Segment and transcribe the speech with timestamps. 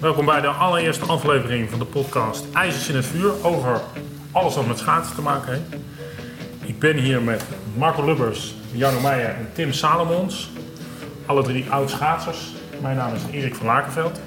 [0.00, 3.80] Welkom bij de allereerste aflevering van de podcast IJzers in het Vuur over
[4.32, 5.82] alles wat met schaatsen te maken heeft.
[6.64, 7.44] Ik ben hier met
[7.76, 10.50] Marco Lubbers, Jarno Meijer en Tim Salomons.
[11.26, 12.52] Alle drie oud schaatsers.
[12.80, 14.20] Mijn naam is Erik van Lakenveld.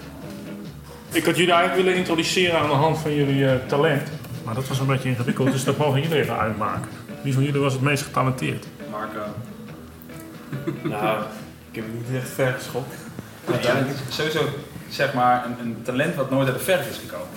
[1.11, 4.09] Ik had jullie eigenlijk willen introduceren aan de hand van jullie eh, talent.
[4.43, 6.89] Maar dat was een beetje ingewikkeld, dus dat mogen jullie even uitmaken.
[7.21, 8.67] Wie van jullie was het meest getalenteerd?
[8.91, 9.19] Marco.
[10.83, 11.23] Nou,
[11.71, 12.95] ik heb het niet echt ver geschopt.
[13.47, 14.39] Nee, ja, sowieso
[14.95, 17.27] zeg maar een, een talent wat nooit uit de verf is gekomen.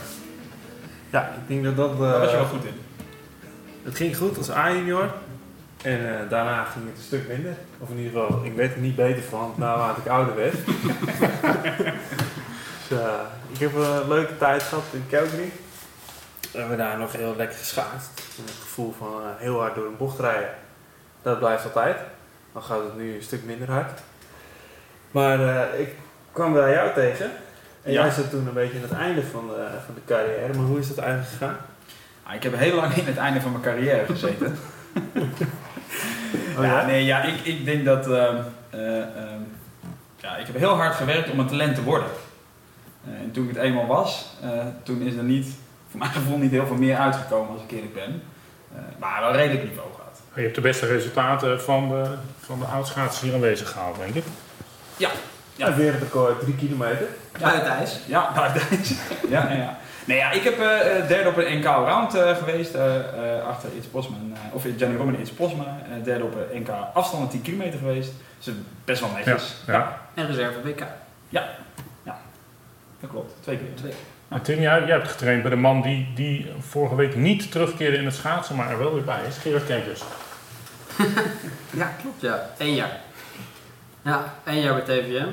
[1.11, 1.93] Ja, ik denk dat dat...
[1.93, 2.81] eh, Daar was je wel goed in.
[3.83, 5.11] Het ging goed als A-junior.
[5.83, 7.53] En eh, daarna ging het een stuk minder.
[7.79, 10.55] Of in ieder geval, ik werd er niet beter van naarmate ik ouder werd.
[12.89, 13.09] dus eh,
[13.53, 15.53] ik heb een leuke tijd gehad in Calgary.
[16.53, 18.11] We hebben daar nog heel lekker geschaatst.
[18.37, 20.49] Het gevoel van eh, heel hard door een bocht rijden,
[21.23, 21.97] dat blijft altijd.
[22.53, 24.01] Dan gaat het nu een stuk minder hard.
[25.11, 25.41] Maar
[25.73, 25.95] eh, ik
[26.33, 27.31] kwam bij jou tegen.
[27.89, 28.03] En Ja.
[28.05, 30.55] jij zat toen een beetje aan het einde van de, van de carrière.
[30.55, 31.57] Maar hoe is dat eigenlijk gegaan?
[32.23, 34.59] Ah, ik heb heel lang in het einde van mijn carrière gezeten.
[36.57, 36.87] Oh ja, ja?
[36.87, 38.07] nee, ja, ik, ik denk dat.
[38.11, 38.37] ehm,
[38.71, 39.41] eh, ehm,
[40.17, 42.09] ja, ik heb heel hard gewerkt om een talent te worden.
[43.05, 44.51] Eh, en toen ik het eenmaal was, eh,
[44.83, 45.47] toen is er niet,
[45.91, 48.23] voor mijn gevoel, niet heel veel meer uitgekomen als ik eerlijk ben.
[48.75, 50.21] Eh, maar wel redelijk niveau gehad.
[50.35, 54.25] Je hebt de beste resultaten van de, van de oudschaatsers hier aanwezig gehaald, denk ik.
[54.97, 55.11] Ja.
[55.59, 57.07] Ja, wereldrecord 3 kilometer.
[57.41, 57.99] Buiten ijs.
[58.07, 58.95] Ja, buiten ijs.
[59.29, 59.79] ja, ja, ja.
[60.05, 63.47] Nee, ja, ik heb eh, eh, derde op een NK round eh, geweest, eh, eh,
[63.47, 65.65] achter Iets Posma, eh, of Johnny Roman en Iets Posma.
[65.65, 68.11] Eh, derde op een NK afstand 10 kilometer geweest.
[68.45, 69.57] Dus best wel netjes.
[69.67, 70.01] Ja.
[70.15, 70.83] En reserve WK.
[73.01, 73.33] dat klopt.
[73.43, 73.75] Twee keer.
[73.75, 73.93] Twee.
[74.29, 77.97] En Tim, jij, jij hebt getraind bij de man die, die vorige week niet terugkeerde
[77.97, 79.37] in het schaatsen, maar er wel weer bij is.
[79.37, 80.03] Gerard Kenkers.
[81.71, 82.47] Ja, klopt ja.
[82.59, 83.01] Eén jaar.
[84.09, 85.27] Ja, één jaar bij TVM.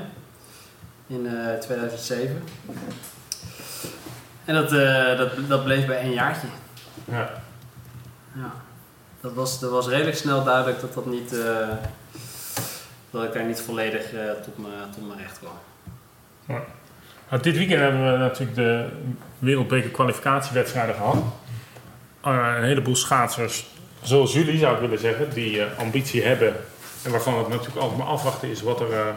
[1.08, 2.44] In eh 2007.
[4.46, 6.48] En dat, eh, dat, dat bleef bij één jaartje.
[7.06, 7.30] Ja.
[8.34, 8.52] Ja.
[9.22, 11.34] Dat was, dat was redelijk snel duidelijk dat dat niet...
[11.34, 11.68] eh,
[13.12, 14.04] dat ik daar niet volledig
[14.44, 15.58] tot, me, tot mijn recht kwam.
[17.30, 18.88] Nou, dit weekend hebben we natuurlijk de
[19.40, 21.24] wereldbeker kwalificatiewedstrijden gehad.
[22.22, 23.66] Eh, een heleboel schaatsers,
[24.02, 26.56] zoals jullie zou ik willen zeggen, die ambitie hebben.
[27.06, 29.14] En waarvan het natuurlijk altijd maar afwachten is wat er, eh,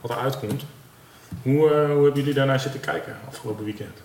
[0.00, 0.64] wat er uitkomt.
[1.42, 3.98] Hoe, eh, hoe hebben jullie daarnaar zitten kijken afgelopen weekend?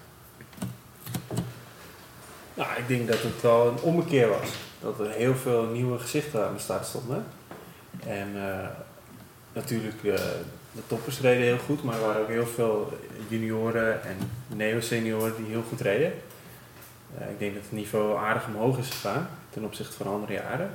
[2.53, 4.49] Nou, ik denk dat het wel een ommekeer was.
[4.81, 7.25] Dat er heel veel nieuwe gezichten aan de start stonden.
[8.05, 8.67] En eh,
[9.53, 15.35] natuurlijk, de toppers reden heel goed, maar er waren ook heel veel junioren en neo-senioren
[15.35, 16.13] die heel goed reden.
[17.29, 20.69] Ik denk dat het niveau aardig omhoog is gegaan ten opzichte van andere jaren.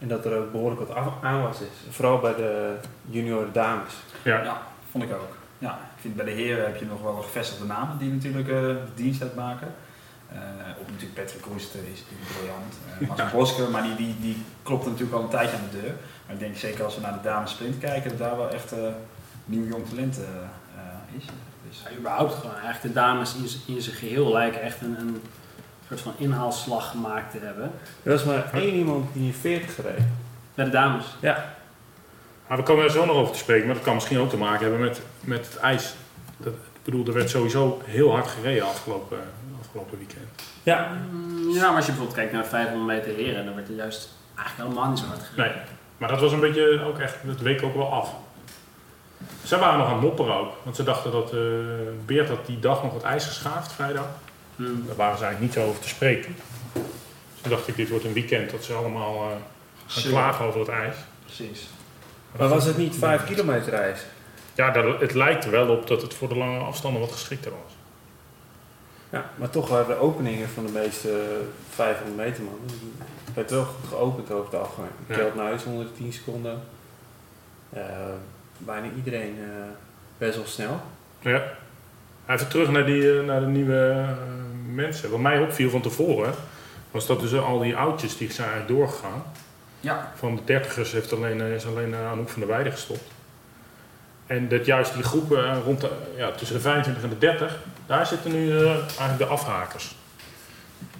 [0.00, 1.92] En dat er ook behoorlijk wat aanwas is.
[1.94, 2.74] Vooral bij de
[3.08, 3.92] junioren dames.
[4.22, 5.36] Ja, Ja, vond ik ook.
[5.58, 8.54] Ja, ik vind bij de heren heb je nog wel gevestigde namen die natuurlijk eh,
[8.54, 9.74] de dienst uitmaken.
[10.28, 10.38] Eh
[10.80, 12.74] ook natuurlijk Patrick Roest eh, is natuurlijk briljant.
[13.00, 13.32] Uh, Marcel Ja.
[13.32, 15.94] Bosker, maar die, die, die klopt natuurlijk al een tijdje aan de deur.
[16.30, 18.72] Maar ik denk zeker als we naar de dames sprint kijken, dat daar wel echt
[18.72, 18.78] eh,
[19.44, 21.24] nieuw jong talent eh, eh, is.
[21.68, 22.54] Dus, Ja, überhaupt gewoon.
[22.54, 25.22] Eigenlijk de dames in, in zijn geheel lijken echt een, een
[25.98, 27.70] soort van inhaalslag gemaakt te hebben.
[28.02, 30.04] Er was maar één iemand die 40 reed.
[30.54, 31.04] Bij de dames.
[31.20, 31.54] Ja,
[32.46, 34.36] maar we komen er zo nog over te spreken, maar dat kan misschien ook te
[34.36, 35.94] maken hebben met, met het ijs.
[36.36, 39.18] Dat, ik bedoel, er werd sowieso heel hard gereden afgelopen,
[39.60, 40.24] afgelopen weekend.
[40.62, 43.68] ja Mm, Ja, maar als je bijvoorbeeld kijkt naar de 500 meter heren, dan werd
[43.68, 45.54] er juist eigenlijk helemaal niet zo hard gereden.
[45.56, 45.62] Nee,
[45.98, 48.14] maar dat was een beetje ook echt, het week ook wel af.
[49.42, 51.38] Zij waren nog aan het mopperen ook, want ze dachten dat eh
[52.06, 54.06] Beert had die dag nog het ijs geschaafd, vrijdag.
[54.60, 54.86] Mm.
[54.86, 56.34] Daar waren ze eigenlijk niet zo over te spreken.
[56.72, 59.36] Dus toen dacht ik, dit wordt een weekend dat ze allemaal eh
[59.86, 60.96] gaan klagen over het ijs.
[61.24, 61.68] Precies.
[62.38, 64.00] maar was het niet 5 kilometer ijs?
[64.54, 67.50] Ja, dat, het lijkt er wel op dat het voor de lange afstanden wat geschikter
[67.50, 67.72] was.
[69.10, 71.38] Ja, maar toch waren de openingen van de meeste
[71.68, 72.58] 500 meter man.
[73.24, 74.90] Het werd wel geopend over het algemeen.
[75.06, 75.14] Ja.
[75.14, 76.60] Kelt Nuis onder de 10 seconden.
[77.70, 77.82] Eh,
[78.58, 79.62] bijna iedereen eh,
[80.18, 80.80] best wel snel.
[81.20, 81.42] Ja.
[82.26, 84.06] Even terug naar, die, naar de nieuwe
[84.80, 85.10] mensen.
[85.10, 86.34] Wat mij opviel van tevoren,
[86.90, 89.22] was dat dus al die oudjes die zijn eigenlijk doorgegaan.
[89.80, 93.10] Ja, Van de dertigers heeft alleen, eh, is alleen eh, Anouk van der Weijden gestopt.
[94.30, 97.58] En dat juist die groepen eh, rond de, ja, tussen de 25 en de 30,
[97.86, 99.94] daar zitten nu eh, eigenlijk de afhakers.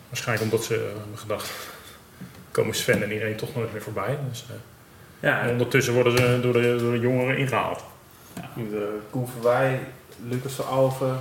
[0.08, 1.50] Waarschijnlijk omdat ze hebben gedacht,
[2.50, 4.18] komen Sven en iedereen toch nooit meer voorbij.
[4.28, 4.54] Dus, eh,
[5.28, 7.84] Ja, en ondertussen worden ze door de, door de jongeren ingehaald.
[8.54, 9.80] de Koen Verwij,
[10.28, 11.18] Lucas van Alven,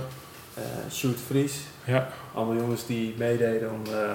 [0.60, 1.60] eh Sjoerd Vries.
[1.84, 2.08] Ja.
[2.34, 4.14] Allemaal jongens die meededen om eh,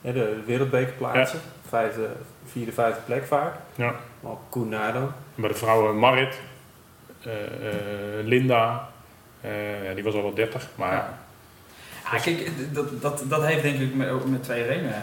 [0.00, 1.40] ja, de wereldbeker plaatsen.
[1.68, 2.08] Vijfde,
[2.46, 3.54] vierde, vijfde plek vaak.
[3.74, 3.94] Ja.
[4.20, 5.12] Maar Koen dan.
[5.34, 6.34] Bij de vrouwen Marit,
[7.22, 8.88] eh, eh, Linda,
[9.40, 11.18] Eh, ja, die was al wel 30, maar Ja.
[12.12, 14.94] Ja, kijk, dat, dat, dat heeft denk ik met, ook met twee redenen.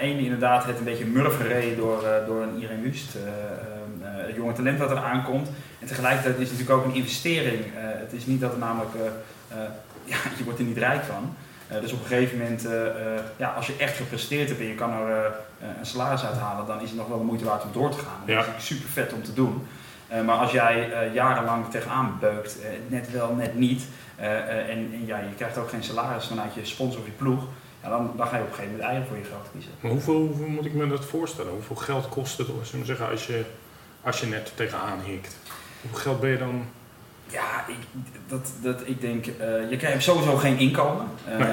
[0.00, 3.14] Eén, inderdaad, het een beetje murf gereden door, eh, door een Irene Wust.
[3.14, 5.48] eh, eh, eh, het jonge talent wat er aankomt.
[5.80, 7.64] En tegelijkertijd is het natuurlijk ook een investering.
[7.64, 8.90] Eh, het is niet dat er namelijk,
[10.04, 11.34] ja, je wordt er niet rijk van.
[11.72, 14.66] Eh, dus op een gegeven moment, eh, eh, ja, als je echt gepresteerd hebt en
[14.66, 15.32] je kan er
[15.78, 18.22] een salaris uithalen, dan is het nog wel de moeite waard om door te gaan.
[18.26, 18.36] Ja.
[18.36, 19.66] Dat is super vet om te doen.
[20.24, 22.56] Maar als jij jarenlang tegenaan beukt,
[22.88, 23.84] net wel, net niet,
[24.16, 27.44] en, en ja, je krijgt ook geen salaris vanuit je sponsor of je ploeg,
[27.82, 29.72] ja, dan, dan ga je op een gegeven moment eigen voor je geld kiezen.
[29.80, 31.52] Maar hoeveel, hoeveel moet ik me dat voorstellen?
[31.52, 32.46] Hoeveel geld kost het
[32.84, 33.44] zeggen, als, je,
[34.02, 35.36] als je net tegenaan hikt?
[35.80, 36.64] Hoeveel geld ben je dan?
[37.32, 37.76] Ja, ik,
[38.28, 41.06] dat, dat, ik denk, eh, je krijgt sowieso geen inkomen.
[41.26, 41.46] Nee.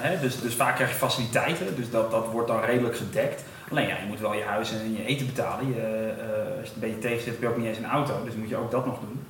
[0.00, 3.44] hè, dus, dus vaak krijg je faciliteiten, dus dat, dat wordt dan redelijk gedekt.
[3.70, 5.66] Alleen ja, je moet wel je huis en je eten betalen.
[5.68, 8.24] Je, eh, als je een beetje tegen zit, heb je ook niet eens een auto,
[8.24, 9.26] dus moet je ook dat nog doen.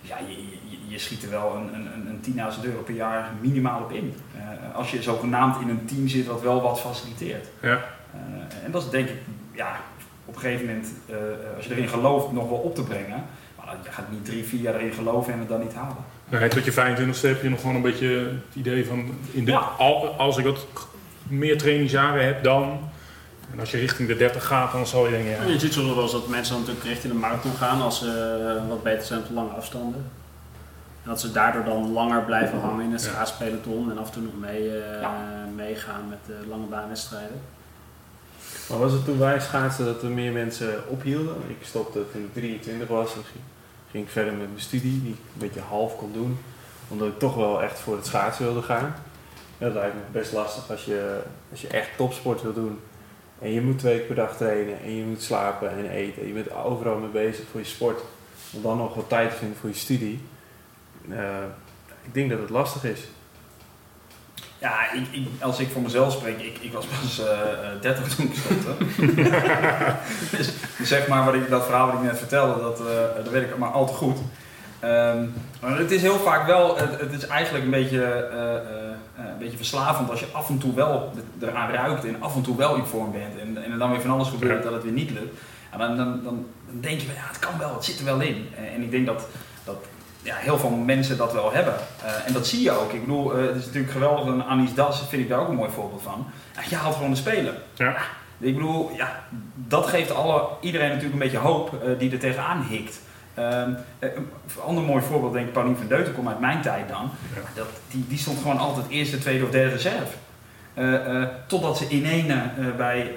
[0.00, 0.36] Dus ja, je,
[0.70, 2.06] je, je schiet er wel een, een, een-
[2.36, 4.14] een 10.000 euro per jaar minimaal op in.
[4.74, 7.46] Als je zogenaamd in een team zit wat wel wat faciliteert.
[7.60, 7.84] Ja.
[8.64, 9.16] En dat is denk ik,
[9.52, 9.76] ja,
[10.24, 10.88] op een gegeven moment,
[11.56, 13.24] als je erin gelooft, nog wel op te brengen.
[13.84, 15.96] Je gaat niet drie, vier jaar erin geloven en het dan niet halen.
[16.28, 19.50] Nee, tot je 25ste heb je nog gewoon een beetje het idee van, in de,
[19.50, 19.58] Ja.
[19.78, 20.66] al, als ik wat
[21.28, 22.78] meer trainingsjaren heb dan,
[23.52, 25.94] en als je richting de 30 gaat, dan zal je denken, ja, Je ziet soms
[25.94, 29.20] wel eens dat mensen natuurlijk richting de marathon gaan als ze eh, wat beter zijn
[29.20, 30.10] op de lange afstanden.
[31.02, 33.08] En dat ze daardoor dan langer blijven hangen in het Ja.
[33.10, 35.12] en af en toe nog mee, eh, Ja.
[35.54, 37.40] meegaan met de lange baanwedstrijden.
[38.68, 41.34] Maar was het toen wij schaatsen dat er meer mensen ophielden?
[41.48, 43.14] Ik stopte toen ik 23 was.
[43.14, 43.20] en
[43.94, 46.38] ging- ik verder met mijn studie, die ik een beetje half kon doen.
[46.88, 48.94] Omdat ik toch wel echt voor het schaatsen wilde gaan.
[49.58, 51.20] Ja, dat lijkt me best lastig als je,
[51.50, 52.80] als je echt topsport wil doen.
[53.38, 56.26] En je moet twee keer per dag trainen en je moet slapen en eten.
[56.26, 58.00] Je bent overal mee bezig voor je sport.
[58.52, 60.20] Om dan nog wat tijd te vinden voor je studie.
[61.10, 61.42] Eh,
[62.04, 63.00] ik denk dat het lastig is.
[64.64, 68.14] Ja, ik, ik, als ik voor mezelf spreek, ik, ik was pas eh, eh, 30
[68.14, 68.84] toen ik stopte.
[70.36, 73.28] dus, dus zeg maar wat ik, dat verhaal wat ik net vertelde, dat, eh, dat
[73.28, 74.18] weet ik maar al te goed.
[74.84, 75.24] Ehm,
[75.60, 79.24] maar het is heel vaak wel, het, het is eigenlijk een beetje, eh, eh, eh,
[79.30, 82.56] een beetje verslavend als je af en toe wel eraan ruikt en af en toe
[82.56, 83.38] wel in vorm bent.
[83.40, 85.40] En, en dan weer van alles gebeurt dat het weer niet lukt.
[85.70, 88.48] En dan, dan, dan, denk je, ja, het kan wel, het zit er wel in.
[88.74, 89.28] En, ik denk dat
[90.24, 91.74] ja, heel veel mensen dat wel hebben.
[92.04, 92.92] Eh, en dat zie je ook.
[92.92, 94.26] Ik bedoel, eh, het is natuurlijk geweldig.
[94.26, 96.26] En Anis Das vind ik daar ook een mooi voorbeeld van.
[96.54, 97.54] Ja, je haalt gewoon de Spelen.
[97.74, 97.96] Ja.
[98.38, 99.22] Ik bedoel, ja,
[99.54, 103.00] dat geeft alle, iedereen natuurlijk een beetje hoop eh, die er tegenaan hikt.
[103.34, 104.28] Ehm, eh, een
[104.66, 107.10] ander mooi voorbeeld, denk ik, Paulien van Deuten komt uit mijn tijd dan.
[107.34, 107.40] Ja.
[107.54, 110.16] Dat, die, die stond gewoon altijd eerste, tweede of derde reserve.
[111.46, 112.42] Totdat ze in ene
[112.76, 113.10] bij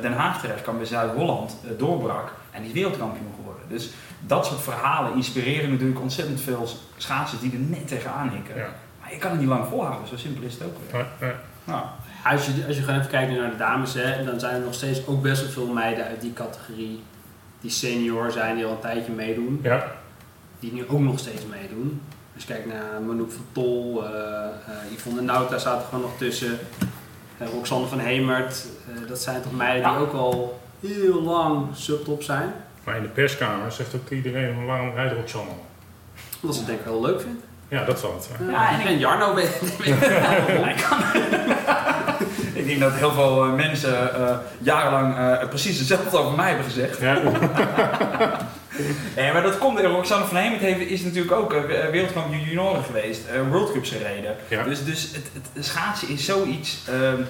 [0.00, 2.32] Den Haag terecht kwam, bij Zuid-Holland, doorbrak.
[2.50, 3.51] En die is wereldkampioen geworden.
[3.72, 3.90] Dus
[4.26, 8.56] dat soort verhalen inspireren natuurlijk ontzettend veel schaatsers die er net tegenaan hikken.
[8.56, 8.68] ja.
[9.00, 11.00] Maar je kan het niet lang volhouden, zo simpel is het ook weer.
[11.00, 11.40] Ja, ja.
[11.64, 11.84] Nou,
[12.24, 14.74] Als je, als je gewoon even kijkt naar de dames, hè, dan zijn er nog
[14.74, 17.02] steeds ook best wel veel meiden uit die categorie
[17.60, 19.92] die senior zijn, die al een tijdje meedoen, ja.
[20.58, 22.00] die nu ook nog steeds meedoen.
[22.34, 24.12] Als je kijkt naar Manouk van Tol, eh
[24.66, 26.58] eh, Yvonne Nauta staat er gewoon nog tussen,
[27.42, 32.22] uh, Roxanne van Hemert, eh, dat zijn toch meiden die ook al heel lang subtop
[32.22, 32.52] zijn.
[32.84, 35.50] Maar in de perskamer zegt ook iedereen, van, waarom rijdt Roxanne?
[36.40, 37.42] Omdat ze het denk ik wel leuk vindt.
[37.68, 38.50] Ja, dat zal het zijn.
[38.50, 39.34] Ja, en ik- en Jarno
[40.88, 41.04] kan-
[42.60, 46.64] ik denk dat heel veel eh, mensen eh, jarenlang eh, precies hetzelfde over mij hebben
[46.64, 46.98] gezegd.
[47.00, 47.18] Ja,
[49.16, 49.80] Nee, maar dat komt.
[49.80, 54.36] Roxanne van Hemert heeft, is natuurlijk ook eh, wereldkampioen junioren geweest, eh, World Cups gereden.
[54.48, 54.62] ja.
[54.62, 57.22] Dus, dus het, het schaatsen is zoiets ehm,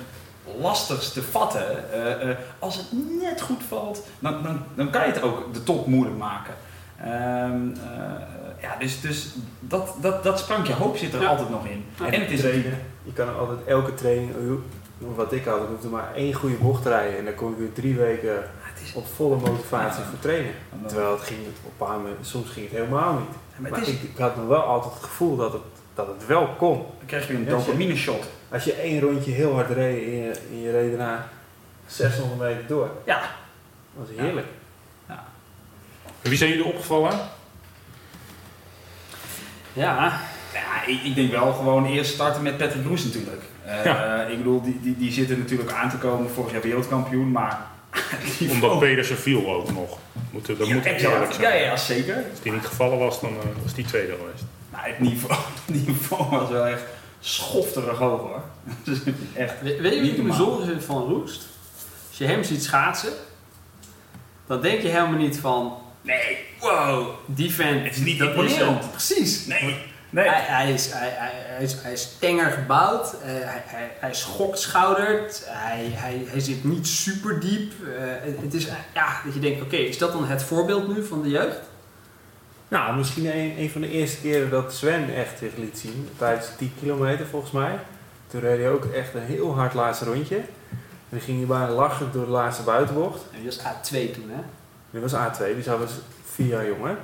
[0.60, 1.92] lastigs te vatten.
[1.92, 2.86] Eh, eh, als het
[3.20, 6.54] net goed valt, dan, dan, dan kan je het ook de top moeilijk maken.
[7.00, 9.28] Ehm, eh, ja, dus, dus
[9.60, 11.28] dat, dat, dat sprankje hoop zit er Ja.
[11.28, 11.84] altijd nog in.
[11.98, 12.78] En En het is trainen.
[13.02, 14.30] Je kan altijd elke training,
[14.98, 17.18] wat ik had, ik hoefde maar één goede bocht te rijden.
[17.18, 18.42] En dan kon ik weer drie weken
[18.94, 20.08] op volle motivatie Ja.
[20.08, 20.52] voor trainen.
[20.86, 23.28] Terwijl het ging op een paar soms ging het helemaal niet.
[23.56, 25.62] maar Maar het is, ik, ik had nog wel altijd het gevoel dat het,
[25.94, 26.76] dat het wel kon.
[26.76, 28.24] dan krijg je een dopamine shot.
[28.48, 31.28] Als je één rondje heel hard reed en je, en je reed daarna
[31.86, 33.20] 600 meter door, Ja,
[33.96, 34.46] dat was heerlijk.
[36.20, 37.12] Wie zijn jullie opgevallen?
[39.72, 40.20] Ja,
[40.54, 43.42] Ja, ik, ik denk wel gewoon eerst starten met Patrick Roes natuurlijk.
[43.64, 44.22] Eh, Ja.
[44.24, 47.58] ik bedoel, die, die, die zitten natuurlijk aan te komen, vorig jaar wereldkampioen, maar...
[48.50, 49.98] Omdat Pedersen viel ook nog.
[50.30, 51.12] Moet, dat ja, moet exact.
[51.14, 51.56] eerlijk zijn.
[51.58, 52.24] Ja, ja, zeker.
[52.30, 54.44] Als die niet gevallen was, dan eh, was die tweede geweest.
[54.82, 55.34] Het niveau,
[55.66, 56.82] het niveau was wel echt
[57.20, 58.42] schofterig hoog hoor.
[58.84, 58.98] Dus
[59.34, 59.54] echt.
[59.62, 60.36] We- Weet je wat normaal.
[60.36, 61.42] bijzonder van Roest?
[62.08, 63.12] Als je hem ziet schaatsen,
[64.46, 67.06] dan denk je helemaal niet van, Nee, wow.
[67.26, 67.84] die vent...
[67.84, 68.34] Het is niet dat
[68.90, 69.46] Precies.
[69.46, 69.76] Nee.
[70.10, 70.28] Nee.
[70.28, 74.10] Hij, hij, is, hij, hij, hij is, hij is tenger gebouwd, eh, hij, hij, hij
[74.10, 77.72] is schokschouderd, hij, hij, hij zit niet super diep.
[77.86, 81.04] Eh, het, het is, ja, dat je denkt, oké, is dat dan het voorbeeld nu
[81.04, 81.58] van de jeugd?
[82.72, 86.08] Nou, misschien een, een van de eerste keren dat Sven echt zich liet zien.
[86.18, 87.78] Tijdens de 10 kilometer volgens mij.
[88.26, 90.36] Toen reed hij ook echt een heel hard laatste rondje.
[90.36, 90.44] En
[91.08, 93.20] dan ging hij bijna lachend door de laatste buitenbocht.
[93.32, 94.42] En dat is A2 toen, hè?
[94.90, 95.90] Dit was A2, dus hij was
[96.24, 96.96] vier jaar jonger.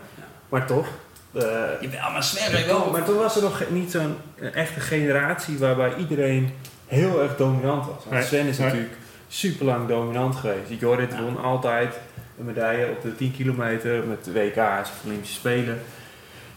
[0.48, 0.86] Maar toch.
[1.32, 1.42] eh,
[1.80, 2.90] Jawel, maar Sven wel.
[2.90, 6.54] maar toen was er nog niet zo'n een echte generatie waarbij iedereen
[6.86, 8.04] heel erg dominant was.
[8.08, 8.66] Want Sven is nee.
[8.66, 8.96] natuurlijk
[9.28, 10.80] super lang dominant geweest.
[10.80, 11.22] Jorrit Ja.
[11.22, 11.94] won altijd
[12.38, 15.80] een medaille op de 10 kilometer met de WK's of Olympische Spelen.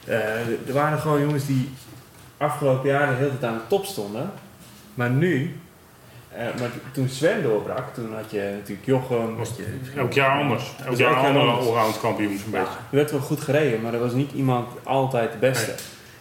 [0.05, 0.17] Eh,
[0.67, 1.69] er waren gewoon jongens die
[2.37, 4.31] afgelopen jaren de hele tijd aan de top stonden.
[4.93, 5.55] Maar nu,
[6.31, 9.35] eh, maar toen Sven doorbrak, toen had je natuurlijk Jochem.
[9.35, 10.71] Was je- Elk jaar anders.
[10.79, 12.65] Elk Dus jaar elk een jaar allround kampioen zo'n beetje.
[12.65, 15.65] Er werd wel goed gereden, maar er was niet iemand altijd de beste.
[15.71, 15.77] Nee.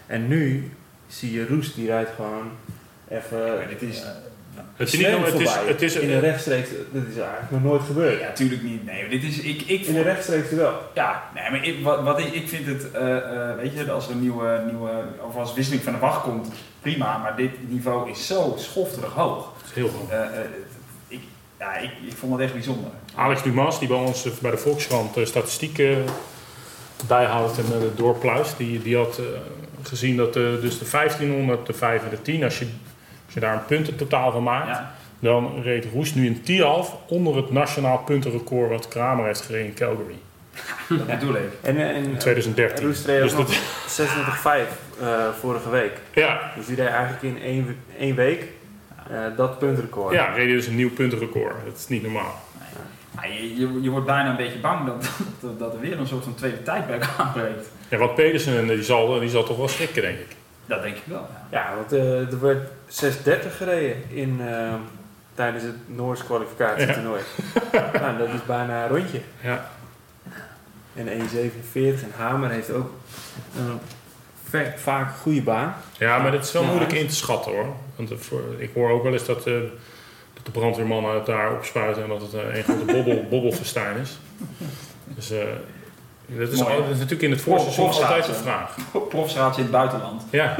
[0.06, 0.72] En nu
[1.06, 2.50] zie je Roest, die rijdt gewoon
[3.08, 4.08] even dit is- eh,
[4.80, 5.72] Het is, niet, het is, voorbij.
[5.72, 8.20] het is, in een rechtstreeks, dat is eigenlijk nog nooit gebeurd.
[8.20, 8.84] Ja, natuurlijk niet.
[8.84, 9.40] Nee, dit is...
[9.40, 10.72] Ik, ik In een rechtstreeks wel.
[10.94, 14.06] Ja, nee, maar ik, wat, wat ik, ik vind het, eh, eh, weet je, als
[14.06, 14.90] er een nieuwe, nieuwe,
[15.28, 16.48] of als wisseling van de wacht komt,
[16.80, 19.52] prima, maar dit niveau is zo schofterig hoog.
[19.56, 20.10] het is heel goed.
[20.10, 20.28] Eh, eh,
[21.08, 21.20] ik,
[21.58, 22.90] ja, ik, ik vond het echt bijzonder.
[23.14, 26.04] Alex Dumas, die bij ons bij de Volkskrant statistieken
[27.06, 27.64] bijhoudt en
[27.96, 29.20] doorpluist, die, die had
[29.82, 32.66] gezien dat eh, dus de 1500, de 5 en de 10, als je,
[33.30, 36.64] als je daar een puntentotaal van maakt, Ja, dan reed Roes nu een 10
[37.08, 40.18] onder het nationaal puntenrecord wat Kramer heeft gereden in Calgary
[40.88, 41.52] dat bedoel ik.
[41.62, 42.86] En, en, in en 2013.
[42.86, 44.66] Roest reed Dus dat, nog
[44.98, 45.92] 36,5 eh, vorige week.
[46.14, 48.44] ja, Dus die reed eigenlijk in één, één week
[49.10, 50.14] eh, dat puntrecord.
[50.14, 51.54] ja, reed hij dus een nieuw puntenrecord.
[51.64, 52.40] Dat is niet normaal.
[53.14, 55.10] Ja, je, je, je wordt bijna een beetje bang dat,
[55.40, 57.68] dat, dat er weer een soort van tweede tijdperk aanbreekt.
[57.88, 60.36] Ja, wat Pedersen, die zal, die zal toch wel schrikken, denk ik.
[60.66, 61.28] Dat denk ik wel.
[61.50, 61.58] Ja.
[61.58, 64.74] Ja, want eh, er werd 6.30 gereden in, eh,
[65.34, 67.20] tijdens het Noors kwalificatietoernooi.
[68.00, 69.20] nou, dat is bijna een rondje.
[69.40, 69.70] Ja.
[70.94, 72.90] En 1.47 en Hamer heeft ook
[73.56, 73.78] een
[74.48, 75.74] ver- vaak goede baan.
[75.98, 76.68] Ja, maar dat is wel Ja.
[76.68, 77.66] moeilijk in te schatten hoor.
[77.96, 79.54] Want eh, voor, ik hoor ook wel eens dat, eh,
[80.34, 84.18] dat de brandweermannen het daar opspuiten en dat het eh, een grote bobbel, bobbelfestijn is.
[85.04, 85.30] Dus
[86.38, 88.76] dat, is al, dat is natuurlijk in het voorseizoen Voor- altijd de vraag.
[89.08, 90.22] Profschaatsen in het buitenland.
[90.30, 90.56] Ja,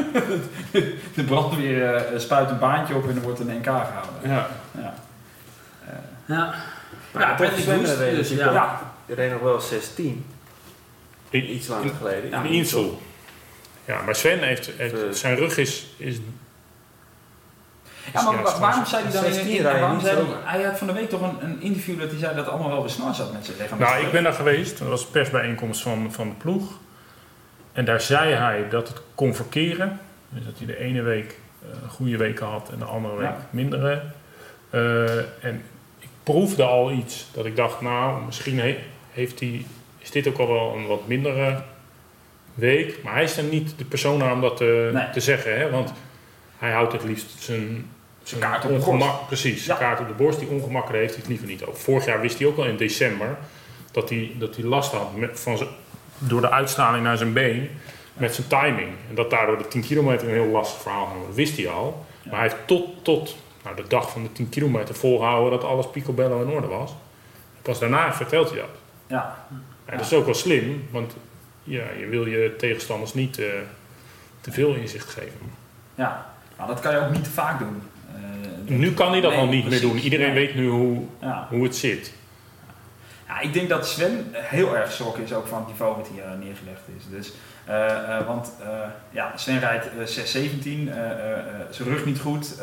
[1.15, 4.13] De brandweer eh, spuit een baantje op en er wordt een NK gehouden.
[4.23, 4.49] ja.
[4.79, 4.95] Ja.
[5.87, 5.93] Eh,
[6.27, 6.55] Ja.
[7.13, 8.81] Maar Ja, Patrick dus, ja.
[9.07, 10.25] Die reed nog wel 16,
[11.31, 12.33] In, iets langer geleden.
[12.45, 13.01] in Insel.
[13.85, 16.17] Ja, maar Sven heeft, heeft zijn rug is, is
[18.13, 20.79] Ja, maar waarom zei hij dan in, 16 in- rijden waarom niet zei hij, had
[20.79, 23.33] van de week toch een, een interview dat hij zei dat allemaal wel besnor zat
[23.33, 23.79] met zijn lichaam.
[23.79, 24.79] Nou, ik ben daar geweest.
[24.79, 26.79] Dat was een persbijeenkomst van, van de ploeg.
[27.73, 30.01] En daar zei hij dat het kon verkeren.
[30.29, 33.37] Dus dat hij de ene week eh, goede weken had en de andere week Ja.
[33.51, 34.03] mindere.
[34.71, 35.63] Eh, en
[35.99, 38.79] ik proefde al iets dat ik dacht, nou, misschien he-
[39.13, 39.65] heeft hij,
[39.99, 41.63] is dit ook al wel een wat mindere
[42.55, 42.99] week.
[43.03, 45.11] Maar hij is dan niet de persoon om dat te, Nee.
[45.11, 45.59] te zeggen.
[45.59, 45.71] Hè?
[45.71, 45.93] Want
[46.59, 47.87] hij houdt het liefst zijn,
[48.31, 49.27] zijn kaart op de ongemak.
[49.27, 49.85] Precies, zijn Ja.
[49.85, 50.39] kaart op de borst.
[50.39, 51.81] Die ongemakken heeft het liever niet over.
[51.81, 53.37] Vorig jaar wist hij ook al in december
[53.91, 55.69] dat hij, dat hij last had met, van zijn,
[56.19, 57.71] door de uitstraling naar zijn been
[58.15, 58.89] met zijn timing.
[59.09, 61.27] En dat daardoor de 10 kilometer een heel lastig verhaal ging.
[61.27, 62.07] Dat wist hij al.
[62.25, 65.91] Maar hij heeft tot, tot nou, de dag van de 10 kilometer volgehouden dat alles
[65.91, 66.95] picobello in orde was.
[67.63, 68.69] Pas daarna vertelt hij dat.
[69.07, 69.45] Ja,
[69.85, 71.13] En dat is ook wel slim, want
[71.63, 73.47] ja, je wil je tegenstanders niet eh,
[74.41, 75.53] te veel inzicht geven.
[75.95, 76.29] ja.
[76.57, 77.83] Nou, dat kan je ook niet te vaak doen.
[78.67, 79.83] Eh, Nu kan hij dat Nee, al niet precies.
[79.83, 80.01] meer doen.
[80.01, 81.47] Iedereen weet nu hoe, Ja.
[81.51, 82.13] hoe het zit.
[83.27, 86.23] Ja, ik denk dat Sven heel erg geschrokken is ook van het niveau wat hier
[86.23, 87.05] eh, neergelegd is.
[87.11, 87.33] Dus,
[87.65, 88.69] eh, want eh,
[89.11, 92.55] ja, Sven rijdt eh, 6.17, eh, eh, eh, zijn rug niet goed.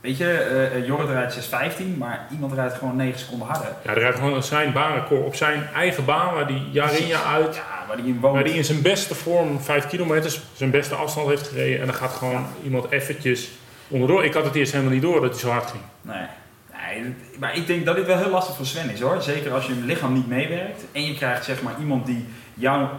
[0.00, 3.68] weet je, Jorrit rijdt 6.15, maar iemand rijdt gewoon 9 seconden harder.
[3.84, 7.24] Ja, hij rijdt gewoon zijn baanrecord op zijn eigen baan, waar hij jaar in jaar
[7.24, 8.34] uit, Ja, waar die in woont.
[8.34, 11.80] waar hij in zijn beste vorm 5 kilometer zijn beste afstand heeft gereden.
[11.80, 13.48] En dan gaat gewoon iemand eventjes
[13.88, 14.24] onderdoor.
[14.24, 15.82] Ik had het eerst helemaal niet door dat hij zo hard ging.
[16.02, 16.26] Nee.
[17.02, 19.22] nee, maar ik denk dat dit wel heel lastig voor Sven is hoor.
[19.22, 22.24] Zeker als je lichaam niet meewerkt en je krijgt zeg maar iemand die
[22.54, 22.90] jouw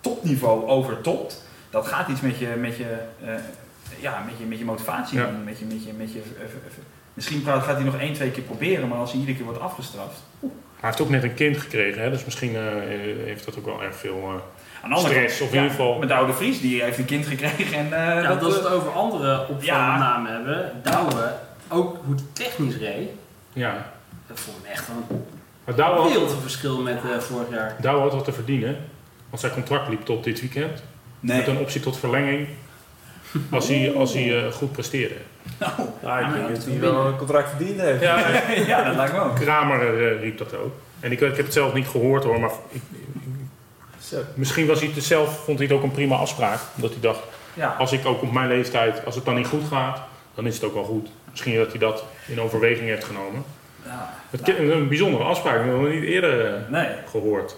[0.00, 1.46] topniveau overtopt.
[1.70, 3.34] Dat gaat iets met je, met je, eh,
[4.00, 5.26] ja, met je, met je motivatie Ja.
[5.26, 5.44] doen.
[5.44, 6.50] Met je, met je, met je, eh, eh,
[7.14, 10.22] misschien gaat hij nog één, twee keer proberen, maar als hij iedere keer wordt afgestraft.
[10.40, 12.10] Hij heeft ook net een kind gekregen, hè?
[12.10, 12.56] dus misschien
[13.24, 14.42] heeft dat ook wel erg veel...
[14.82, 16.98] Aan de andere Stress, kant, of in ieder geval- Met Douwe de Vries, die heeft
[16.98, 19.98] een kind gekregen en eh, Ja, want dat, als we het over andere opvallende Ja.
[19.98, 21.32] namen hebben, Douwe,
[21.68, 23.08] ook hoe die technisch reed,
[23.52, 23.90] ja.
[24.26, 25.24] dat vond ik echt een
[25.64, 27.76] Maar Douwe had, wereldverschil met eh, vorig jaar.
[27.80, 28.76] Douwe had wat te verdienen,
[29.28, 30.82] want zijn contract liep tot dit weekend.
[31.20, 31.36] Nee.
[31.38, 32.48] Met een optie tot verlenging.
[33.50, 35.14] Als hij, als hij eh, goed presteerde.
[35.58, 38.00] Nou, Nou, ik maar denk dat hij wel een contract verdiend heeft.
[38.02, 38.18] Ja,
[38.66, 39.34] ja, dat lijkt me ook.
[39.34, 40.72] Kramer riep dat ook.
[41.00, 42.82] En ik, ik heb het zelf niet gehoord hoor, maar ik,
[44.08, 44.16] Zo.
[44.34, 46.60] misschien was hij het zelf, vond hij het ook een prima afspraak.
[46.74, 47.20] Omdat hij dacht,
[47.54, 47.74] Ja.
[47.78, 50.00] als ik ook op mijn leeftijd, als het dan niet goed gaat,
[50.34, 51.08] dan is het ook wel goed.
[51.30, 53.44] Misschien dat hij dat in overweging heeft genomen.
[53.84, 54.14] ja.
[54.30, 56.88] Het is een bijzondere afspraak, ik heb het nog niet eerder eh, Nee.
[57.10, 57.56] gehoord.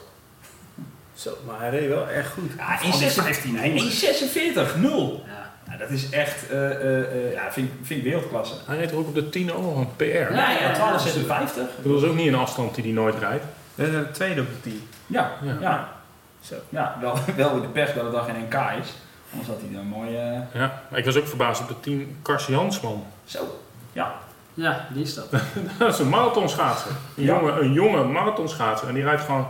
[1.15, 2.51] Zo, maar hij reed wel echt goed.
[2.57, 5.23] Ja, Van die 15 1,46, 0.
[5.27, 5.39] Ja.
[5.71, 8.55] Ja, dat is echt, eh, eh, eh, ja, vind, ik- vind ik wereldklasse.
[8.67, 10.05] Hij reed er ook op de 10 ook nog een PR.
[10.05, 11.69] Ja, Ja, ja, ja, 12,56.
[11.83, 13.45] Dat is ook niet een afstand die hij nooit rijdt.
[13.75, 14.83] We de tweede op de team.
[15.07, 15.99] Ja, Ja.
[16.41, 16.47] Ja.
[16.47, 16.55] Zo.
[16.69, 18.93] ja wel, wel in de pers dat het dan geen NK is.
[19.33, 20.17] Anders had hij dan mooi...
[20.17, 23.05] eh, Ja, maar ik was ook verbaasd op de 10 Kars Jansman.
[23.25, 23.59] zo.
[23.93, 24.13] Ja.
[24.55, 25.31] Ja, die is dat.
[25.79, 26.91] Dat is een marathonschaatser.
[27.17, 27.35] Een, Ja.
[27.41, 28.89] jonge, een jonge marathonschaatser.
[28.89, 29.47] En die rijdt gewoon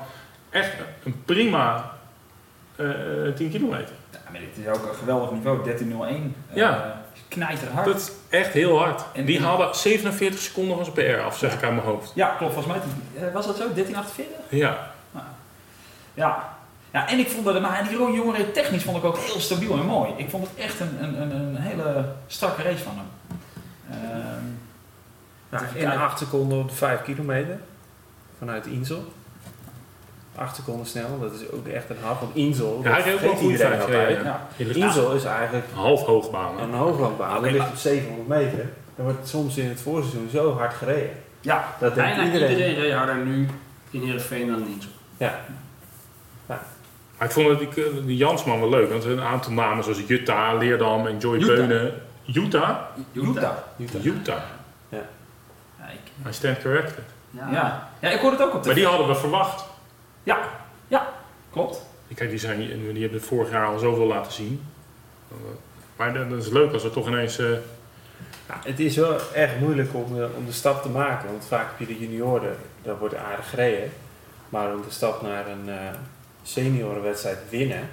[0.50, 0.72] echt
[1.04, 1.90] een prima
[2.76, 3.94] eh, eh, 10 kilometer.
[4.12, 5.62] ja, maar dit is ook een geweldig niveau.
[5.64, 6.34] 13.01.
[6.50, 6.98] Eh, Ja.
[7.28, 7.86] Knijterhard.
[7.86, 9.02] Dat is echt heel hard.
[9.12, 12.12] En- die haalde 47 seconden van zijn PR af, zeg ik uit mijn hoofd.
[12.14, 12.52] Ja, klopt.
[12.54, 12.82] Volgens mij
[13.26, 13.64] eh, was dat zo.
[13.74, 14.24] 13.48?
[14.48, 14.90] Ja,
[16.14, 16.58] Ja.
[16.92, 19.86] Ja, en ik vond dat, maar die reed technisch vond ik ook heel stabiel en
[19.86, 20.10] mooi.
[20.16, 23.36] Ik vond het echt een, een, een, een hele strakke race van hem.
[23.90, 24.44] Ehm,
[25.48, 26.00] Nou, Even in kijken.
[26.02, 27.58] 8 seconden op de 5 kilometer.
[28.38, 29.12] Vanuit Insel.
[30.34, 32.20] 8 seconden snel, dat is ook echt een hap.
[32.20, 34.24] Want Insel, Ja, hij dat reed ook een iedereen vijf, altijd.
[34.24, 34.46] ja,
[34.86, 36.58] Insel is eigenlijk half hoogbaan.
[36.60, 37.30] een hooglandbaan.
[37.36, 38.68] Oké, dat ligt op 700 meter.
[38.96, 41.10] Dan wordt soms in het voorseizoen zo hard gereden.
[41.40, 42.50] ja, Dat denkt Bijna iedereen.
[42.50, 43.48] iedereen reed harder nu
[43.90, 44.90] in Heerenveen dan in Insel.
[45.16, 45.40] Ja.
[47.20, 48.88] Maar ik vond het, die, die Jansman wel leuk.
[48.90, 51.46] Want er zijn een aantal namen zoals Jutta, Leerdam en Joy Utah.
[51.46, 51.92] Beunen.
[52.34, 52.78] Utah?
[53.12, 53.52] Utah.
[53.78, 54.04] Utah.
[54.04, 54.40] Utah.
[54.88, 54.98] Ja,
[55.78, 57.04] ik, I stand corrected.
[57.30, 57.48] Ja.
[57.52, 57.88] ja.
[58.00, 59.64] ja, ik hoorde het ook op de Maar die hadden we verwacht.
[60.22, 60.38] Ja,
[60.88, 61.12] ja,
[61.50, 61.86] klopt.
[62.14, 64.62] Kijk, die, zijn, die hebben het vorig jaar al zoveel laten zien.
[65.96, 67.38] Maar dat is leuk als er toch ineens...
[67.38, 67.46] eh,
[68.48, 71.28] Ja, het is wel echt moeilijk om, eh, om de stap te maken.
[71.28, 73.92] Want vaak heb je de junioren, daar wordt aardig gereden.
[74.48, 75.76] Maar om de stap naar een eh
[76.42, 77.88] seniorenwedstrijd winnen,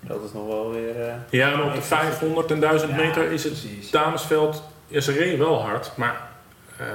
[0.00, 1.00] dat is nog wel weer...
[1.00, 3.90] eh, ja, en op de 500 en 1000 Ja, meter is het precies.
[3.90, 4.62] damesveld...
[4.86, 6.28] Ja, ze reden wel hard, maar...
[6.78, 6.86] eh,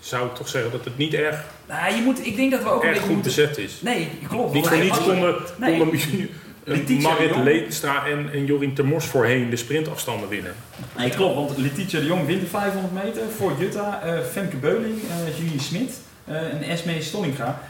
[0.00, 2.68] zou ik toch zeggen dat het niet erg, Nou, je moet, ik denk dat we
[2.70, 3.34] ook een erg beetje goed moeten...
[3.44, 3.80] bezet is.
[3.82, 4.52] Nee, klopt.
[4.52, 5.78] Niet voor niets konden, Nee.
[5.78, 6.00] konden
[6.64, 7.36] eh, Marit.
[7.36, 10.54] Leenstra en, en Jorien Termors voorheen de sprintafstanden winnen.
[10.96, 14.98] Nee, klopt, want Letitia de Jong wint de 500 meter voor Jutta, eh Femke Beuling,
[15.38, 17.60] Julie Smit eh, en Esme Stollinga.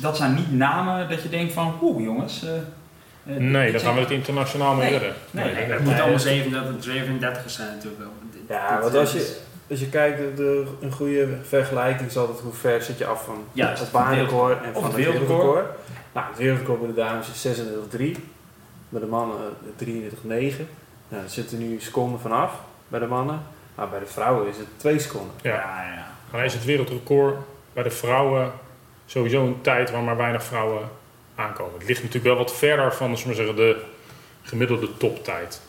[0.00, 2.42] Dat zijn niet namen dat je denkt van, oeh jongens.
[2.44, 2.62] eh, eh,
[3.24, 4.98] Nee, daar zijn- gaan we het internationaal mee Nee.
[4.98, 5.16] redden.
[5.30, 5.64] Nee, Nee.
[5.64, 8.12] Het moet allemaal 37, 37 zijn natuurlijk wel.
[8.48, 9.36] Ja, want als je,
[9.70, 13.24] als je kijkt, de, de- een goede vergelijking is altijd hoe ver zit je af
[13.24, 15.66] van Juist, het baanrecord en van het wereldrecord.
[16.12, 18.16] Nou, het wereldrecord bij de dames is 36,3.
[18.88, 20.68] Bij de mannen eh, 33,9.
[21.08, 22.52] Nou, er zitten nu seconden vanaf
[22.88, 23.40] bij de mannen.
[23.74, 25.30] Maar bij de vrouwen is het 2 seconden.
[25.42, 25.50] Ja.
[25.54, 26.06] Ja, ja.
[26.30, 27.36] Dan is het wereldrecord
[27.72, 28.52] bij de vrouwen
[29.06, 30.88] sowieso een tijd waar maar weinig vrouwen
[31.34, 31.78] aankomen.
[31.78, 33.82] Het ligt natuurlijk wel wat verder van zullen we zeggen, de
[34.42, 35.60] gemiddelde toptijd.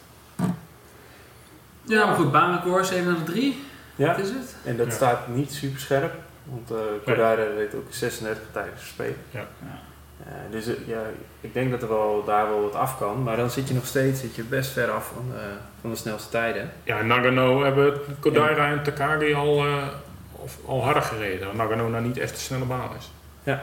[1.82, 3.54] Ja, maar goed, baanrecord 37,
[3.96, 4.56] Ja, wat is het?
[4.64, 4.94] en dat Ja.
[4.94, 6.14] staat niet super scherp.
[6.44, 9.16] Want eh Cordaira weet ook 36 tijdens verspelen.
[9.30, 9.40] Ja.
[9.40, 9.80] Ja.
[10.26, 11.02] Eh, dus eh, ja,
[11.42, 13.24] ik denk dat er wel, daar wel wat af kan.
[13.24, 15.42] Maar dan zit je nog steeds zit je best ver af van, eh,
[15.82, 16.72] van de snelste tijden.
[16.84, 19.74] Ja, in Nagano hebben Kodaira en Takagi al, eh,
[20.32, 21.50] of, al harder gereden.
[21.52, 23.12] Omdat Nagano nou niet echt een snelle baan is.
[23.46, 23.60] Nou,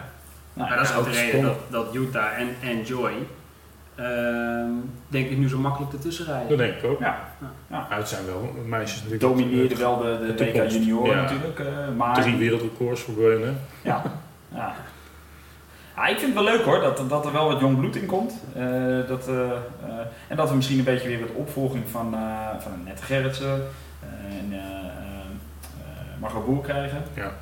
[0.68, 3.12] maar dat is ja, ook de reden dat, dat Utah en, en Joy,
[3.94, 4.70] ehm,
[5.08, 6.56] denk ik, nu zo makkelijk ertussen Dat rijden.
[6.58, 7.00] denk ik ook.
[7.00, 7.18] Ja.
[7.66, 9.20] Maar het zijn wel meisjes natuurlijk.
[9.22, 11.14] domineerde wel de, de de WK Ja.
[11.22, 11.58] natuurlijk.
[11.58, 11.66] eh,
[11.96, 13.60] maar Drie wereldrecords voor Beunen.
[13.82, 14.02] Ja.
[14.54, 14.72] ja.
[15.96, 18.06] Ja, ik vind het wel leuk hoor, dat, dat er wel wat jong bloed in
[18.06, 18.32] komt.
[18.54, 18.64] Eh,
[19.08, 19.56] dat, eh, eh,
[20.28, 22.20] en dat we misschien een beetje weer wat opvolging van, eh
[22.58, 23.66] van Nette Gerritsen
[24.00, 27.02] eh, en eh eh, Margot Boer krijgen.
[27.14, 27.32] Ja.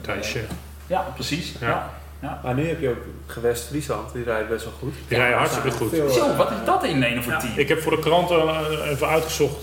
[0.00, 0.40] Thijsje.
[0.86, 1.52] Ja, precies.
[1.60, 1.90] Ja.
[2.20, 2.40] Ja.
[2.42, 4.94] Maar nu heb je ook gewest Friesland, die rijdt best wel goed.
[5.08, 5.90] Die rijden hartstikke goed.
[5.90, 7.38] veel, Zo, eh, wat is dat in een voor Ja.
[7.38, 7.52] team?
[7.56, 9.56] Ik heb voor de kranten eh, even uitgezocht.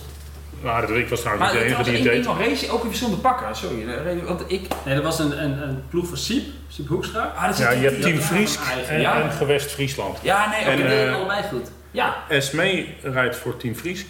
[0.63, 2.25] Nou, dat ik was trouwens maar niet de enige was die het deed.
[2.25, 3.55] nog, race ook in verschillende pakken.
[3.55, 4.61] Sorry, reden- want ik...
[4.85, 7.33] Nee, dat was een, een, een ploeg van Siep, Siep Hoekstra.
[7.35, 8.57] Ah, dat Ja, je hebt Team Fries
[8.87, 9.21] en, ja.
[9.21, 10.17] en Gewest Friesland.
[10.21, 10.69] Ja, nee, oké.
[10.69, 11.71] En, Die eh, deden allebei goed.
[11.91, 14.07] ja, Esme rijdt voor Team Friesk.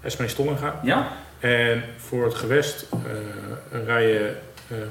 [0.00, 0.80] Esme Stollinga.
[0.82, 1.06] ja.
[1.40, 4.20] En voor het gewest eh rijden
[4.68, 4.82] eh, eh,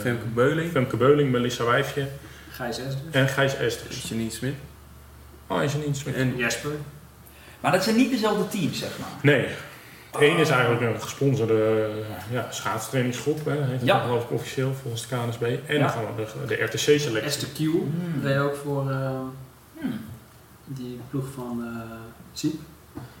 [0.00, 2.06] Femke Beuling, Femke Beuling, Melissa Wijfje
[2.50, 2.94] Gijs Esters.
[3.10, 4.08] en Gijs Esters.
[4.08, 4.54] Janine Smit.
[5.46, 6.14] Oh, niet Smit?
[6.14, 6.70] En Jesper.
[7.60, 9.08] Maar dat zijn niet dezelfde teams, zeg maar.
[9.22, 9.46] Nee.
[10.10, 11.54] Het ene is eigenlijk een gesponsorde
[11.98, 13.98] eh, ja, schaatstrainingsgroep, hè, heet het Ja.
[14.00, 15.42] geloof ik officieel volgens de KNSB.
[15.42, 15.78] En Ja.
[15.80, 17.20] dan gaan we de, de RTC-selectie.
[17.20, 17.58] Esther Q.
[18.22, 18.90] Deed ook voor...
[18.90, 19.10] eh,
[19.80, 20.00] Hmm.
[20.64, 21.90] Die ploeg van eh
[22.32, 22.54] Siep.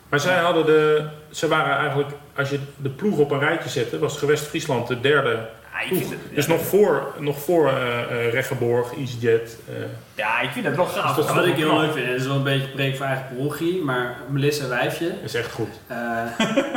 [0.08, 3.98] Maar zij hadden de, ze waren eigenlijk, als je de ploeg op een rijtje zette,
[3.98, 5.48] was gewest Friesland de derde
[5.82, 5.98] ik ploeg.
[6.00, 9.56] vind het, Dus ja, nog voor, nog voor eh eh, Reggeborg, EasyJet.
[9.68, 9.74] eh
[10.14, 11.16] ja, ik vind het wel gaaf.
[11.16, 13.82] dat Wat ik heel leuk vind, het is wel een beetje preek voor eigen parochie,
[13.84, 15.68] maar Melissa Wijfje, is echt goed.
[15.86, 16.22] eh,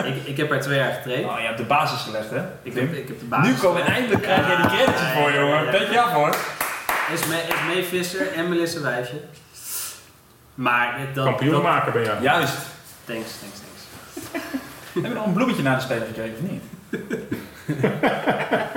[0.05, 1.25] ik, ik heb haar twee jaar getraind.
[1.25, 2.41] Oh, je hebt de basis gelegd, hè?
[2.63, 3.53] Ik heb, ik heb de basis.
[3.53, 5.63] Nu komen eindelijk krijg jij die credits voor, jongen.
[5.63, 5.71] ja.
[5.71, 6.35] Petje af, hoor.
[7.13, 9.17] Esmee, Esmee Visser en Melissa Wijfje.
[10.55, 11.25] Maar dat...
[11.25, 12.15] Kampioenmaker ben jij.
[12.21, 12.57] Juist.
[13.05, 14.45] Thanks, thanks, thanks.
[14.93, 16.61] Hebben we nog een bloemetje naar de speler gekregen, of niet?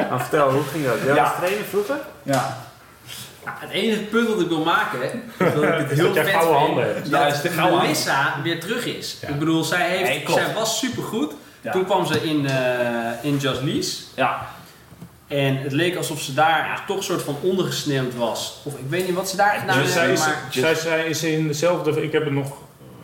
[0.09, 0.97] Maar vertel, hoe ging dat?
[1.05, 1.23] Jij Ja.
[1.23, 1.97] was trainer vroeger?
[2.23, 2.57] Ja.
[3.45, 6.25] Ja, het enige punt dat ik wil maken, is dat ik het Is heel dat
[6.25, 7.11] vet vind, handen hebt.
[7.11, 9.19] Dat gouden Melissa weer terug is.
[9.21, 9.29] Ja.
[9.29, 11.33] Ik bedoel, zij, heeft, Nee, zij was supergoed.
[11.61, 11.73] Ja.
[11.73, 14.03] Toen kwam ze in, eh in Just Lease.
[14.15, 14.47] Ja.
[15.29, 18.61] En het leek alsof ze daar toch een soort van ondergesneeuwd was.
[18.65, 20.47] Of ik weet niet wat ze daar gedaan Dus zij, hebben, is, maar...
[20.51, 22.53] zij, zij is in dezelfde, ik heb het nog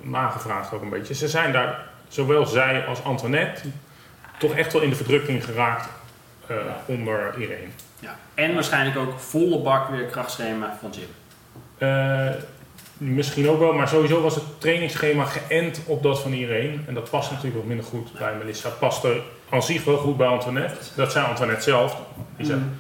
[0.01, 1.15] nagevraagd ook een beetje.
[1.15, 3.61] Ze zijn daar, zowel zij als Antoinette,
[4.39, 5.89] toch echt wel in de verdrukking geraakt
[6.47, 7.69] eh, onder Irene.
[8.01, 8.17] Ja.
[8.35, 11.09] En waarschijnlijk ook volle bak weer krachtschema van Jim.
[11.79, 12.35] Eh,
[12.97, 16.77] misschien ook wel, maar sowieso was het trainingsschema geënt op dat van Irene.
[16.87, 18.69] En dat past natuurlijk wat minder goed bij Melissa.
[18.69, 19.21] Het paste
[19.51, 20.77] aan zich wel goed bij Antoinette.
[20.97, 21.97] Dat zei Antoinette zelf.
[22.37, 22.77] Die zei, Mm.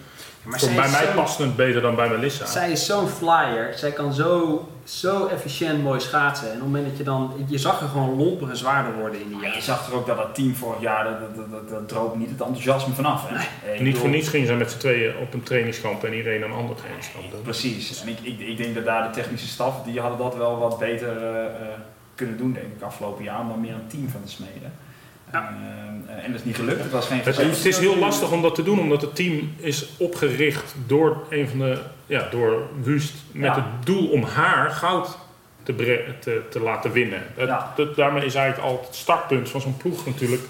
[0.48, 2.46] Maar bij mij zo- past het beter dan bij Melissa.
[2.46, 3.72] Zij is zo'n flyer.
[3.74, 6.46] Zij kan zo, zo efficiënt mooi schaatsen.
[6.46, 7.32] En op het moment dat je dan...
[7.46, 10.06] Je zag er gewoon lomper en zwaarder worden in die Maar je zag er ook
[10.06, 13.24] dat dat team vorig jaar, dat, dat, dat, dat droop niet het enthousiasme vanaf.
[13.28, 13.72] Hè?
[13.72, 16.52] Ik Niet voor niets gingen ze met z'n tweeën op een trainingskamp en Irene een
[16.52, 17.42] ander trainingskamp doen.
[17.42, 18.02] Precies.
[18.02, 20.78] En ik, ik, ik denk dat daar de technische staf, die hadden dat wel wat
[20.78, 21.50] beter eh, eh,
[22.14, 23.40] kunnen doen, denk ik, afgelopen jaar.
[23.40, 24.72] Om dan meer een team van te smeden.
[25.32, 25.56] Ja.
[26.08, 26.82] Eh, en dat is niet gelukt.
[26.82, 29.52] Het was geen Het, het is heel lastig om dat te doen, omdat het team
[29.56, 33.54] is opgericht door een van de, ja, door Wust met Ja.
[33.54, 35.18] het doel om haar goud
[35.62, 37.22] te, bre- te, te laten winnen.
[37.36, 37.72] Ja.
[37.76, 40.42] dat, daarmee is eigenlijk al het startpunt van zo'n ploeg natuurlijk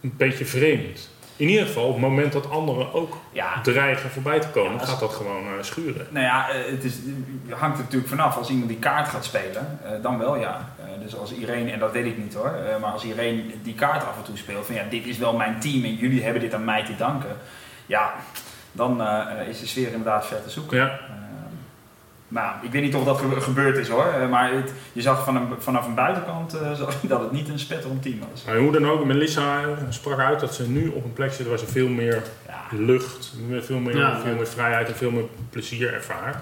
[0.00, 1.10] een beetje vreemd.
[1.38, 4.78] In ieder geval, op het moment dat anderen ook Ja, dreigen voorbij te komen, Ja,
[4.78, 6.06] als- gaat dat gewoon eh, schuren.
[6.10, 6.94] Nou ja, eh, het, is,
[7.48, 8.36] het hangt er natuurlijk vanaf.
[8.36, 10.68] Als iemand die kaart gaat spelen, eh, dan wel ja.
[11.02, 14.16] Dus als iedereen, en dat weet ik niet hoor, maar als iedereen die kaart af
[14.16, 16.64] en toe speelt, van ja, dit is wel mijn team en jullie hebben dit aan
[16.64, 17.36] mij te danken.
[17.86, 18.14] Ja,
[18.72, 19.02] dan
[19.48, 20.76] is de sfeer inderdaad ver te zoeken.
[20.78, 20.98] Ja,
[22.28, 24.04] Eh, maar ik weet niet of dat gebe- gebeurd is hoor.
[24.06, 27.48] Eh, maar het- je zag van een, vanaf een buitenkant eh, zo- dat het niet
[27.48, 28.44] een spetterend team was.
[28.44, 31.58] maar hoe dan ook, Melissa sprak uit dat ze nu op een plek zit waar
[31.58, 34.20] ze veel meer Ja, lucht, veel meer, Ja.
[34.20, 36.36] veel meer vrijheid en veel meer plezier ervaart.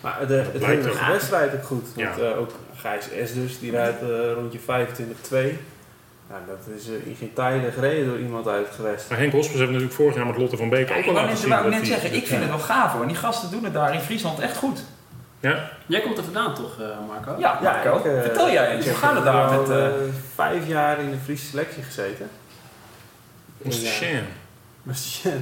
[0.00, 1.64] Maar de, het hele ook.
[1.64, 1.86] goed.
[1.94, 2.22] Want Ja.
[2.24, 5.58] eh, ook Gijs S dus, die rijdt eh, rondje 25-2.
[6.30, 9.08] Nou, dat is eh, in geen tijden gereden door iemand uit het gewest.
[9.08, 11.12] Maar Henk Hospers heeft natuurlijk vorig jaar met Lotte van Beek Ja, ook ik al
[11.12, 13.06] wou laten zien wou dat net zeggen, ik vind het wel gaaf hoor.
[13.06, 14.84] Die gasten doen het daar in Friesland echt goed.
[15.40, 17.34] Ja, Jij komt er vandaan toch, eh, Marco?
[17.40, 18.84] Ja, Marco, ik, eh, vertel jij ik eens.
[18.84, 19.70] Hoe heb gaat het daar met...
[19.70, 19.92] eh, eh,
[20.34, 22.28] vijf jaar in de Friese selectie gezeten.
[23.62, 24.20] Ja.
[24.82, 25.32] Maar shit.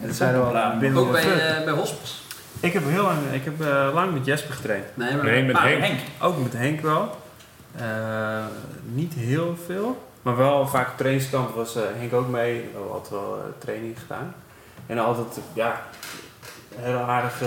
[0.00, 1.02] het zijn er wel binnen.
[1.02, 1.22] Ook bij,
[1.58, 2.22] eh bij Hospes?
[2.60, 4.84] Ik heb heel lang, ik heb, eh, lang met Jesper getraind.
[4.94, 5.84] Nee, maar Nee, met Maar Henk.
[5.84, 7.16] Henk, Ook met Henk wel.
[7.78, 8.44] Eh,
[8.84, 10.02] niet heel veel.
[10.22, 12.70] Maar wel vaak trainingskamp was eh, Henk ook mee.
[12.72, 14.34] We altijd wel eh, training gedaan.
[14.86, 15.82] En altijd, ja,
[16.74, 17.42] heel aardig.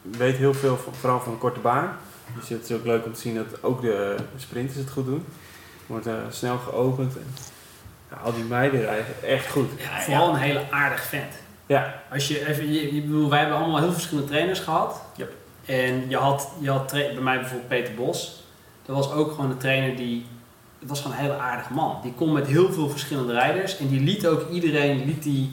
[0.00, 1.96] weet heel veel, van, vooral van korte baan.
[2.38, 5.26] Dus het is ook leuk om te zien dat ook de sprinters het goed doen.
[5.86, 7.16] Wordt snel geopend.
[7.16, 7.34] En,
[8.10, 9.70] ja, al die meiden rijden echt goed.
[9.76, 11.34] Ja, vooral een hele aardig vent.
[11.66, 15.02] Ja, Als je even, je, je bedoel, wij hebben allemaal heel verschillende trainers gehad.
[15.16, 15.32] Yep.
[15.64, 18.39] En je had, je had bij mij bijvoorbeeld Peter Bos.
[18.90, 20.24] Dat was ook gewoon een trainer die,
[20.78, 21.98] het was gewoon een hele aardige man.
[22.02, 25.50] Die kon met heel veel verschillende rijders en die liet ook iedereen, liet die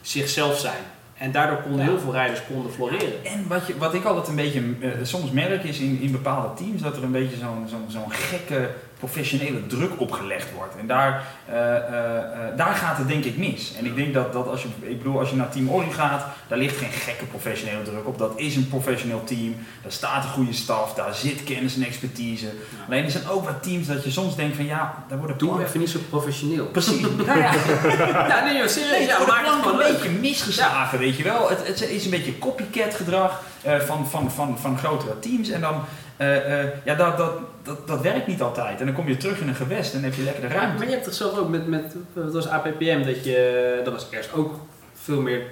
[0.00, 0.82] zichzelf zijn.
[1.14, 3.24] En daardoor konden heel veel rijders konden floreren.
[3.24, 6.54] En wat, je, wat ik altijd een beetje eh, soms merk is in, in bepaalde
[6.54, 8.70] teams dat er een beetje zo'n zo'n zo'n gekke
[9.00, 10.74] professionele druk opgelegd wordt.
[10.80, 13.72] En daar, eh, eh, eh, daar gaat het denk ik mis.
[13.78, 16.24] En ik denk dat, dat als je, ik bedoel, als je naar Team Ori gaat,
[16.48, 18.18] daar ligt geen gekke professionele druk op.
[18.18, 22.46] Dat is een professioneel team, daar staat een goede staf, daar zit kennis en expertise.
[22.86, 25.64] Alleen er zijn ook wat teams dat je soms denkt van ja, daar worden Doe
[25.64, 26.66] even niet zo professioneel.
[26.66, 26.98] Precies.
[27.26, 27.52] Nou ja,
[28.28, 28.90] Ja, nee, joh, serieus.
[28.90, 31.48] Nee, ja, het een beetje misgeslagen, weet je wel.
[31.48, 35.48] Het, het is een beetje copycat gedrag van, van, van, van grotere teams.
[35.48, 35.82] En dan,
[36.16, 38.80] eh, eh, ja, dat, dat, dat, dat werkt niet altijd.
[38.80, 40.76] En dan kom je terug in een gewest en heb je lekker de ruimte.
[40.76, 44.06] maar je hebt toch zelf ook met, met wat was APPM, dat je, dat was
[44.10, 44.54] eerst ook
[44.94, 45.42] veel meer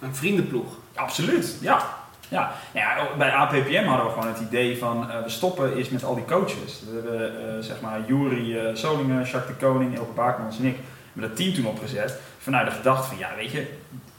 [0.00, 0.76] een vriendenploeg.
[0.94, 2.02] Absoluut, ja.
[2.28, 2.52] Ja.
[2.72, 6.04] Nou ja, bij APPM hadden we gewoon het idee van eh, we stoppen is met
[6.04, 6.82] al die coaches.
[6.86, 10.76] We hebben eh, zeg maar Juri eh, Solingen, Jacques de Koning, Elke Baakmans en ik
[11.12, 12.18] hebben dat team toen opgezet.
[12.38, 13.66] Vanuit de gedachte van ja weet je,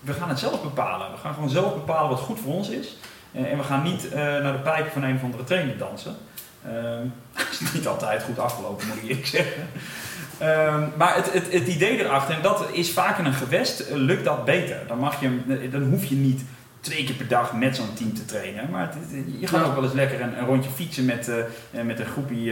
[0.05, 1.11] we gaan het zelf bepalen.
[1.11, 2.97] We gaan gewoon zelf bepalen wat goed voor ons is.
[3.31, 6.15] Eh, en we gaan niet eh, naar de pijpen van een of andere trainer dansen.
[6.65, 7.03] Ehm,
[7.37, 9.67] Dat is niet altijd goed afgelopen, moet ik eerlijk zeggen.
[10.37, 13.95] Ehm, maar het, het, het idee erachter, en dat is vaak in een gewest, eh,
[13.95, 14.77] lukt dat beter.
[14.87, 16.43] Dan, mag je, dan hoef je niet
[16.79, 18.69] twee keer per dag met zo'n team te trainen.
[18.69, 19.65] Maar het- je gaat Ja.
[19.65, 21.31] ook wel eens lekker een, een rondje fietsen met,
[21.71, 22.43] met een groepje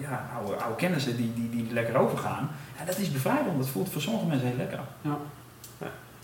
[0.00, 2.50] ja, oude, oude kennissen die, die, die lekker overgaan.
[2.78, 3.58] Ja, dat is bevrijdend.
[3.58, 4.78] Dat voelt voor sommige mensen heel lekker.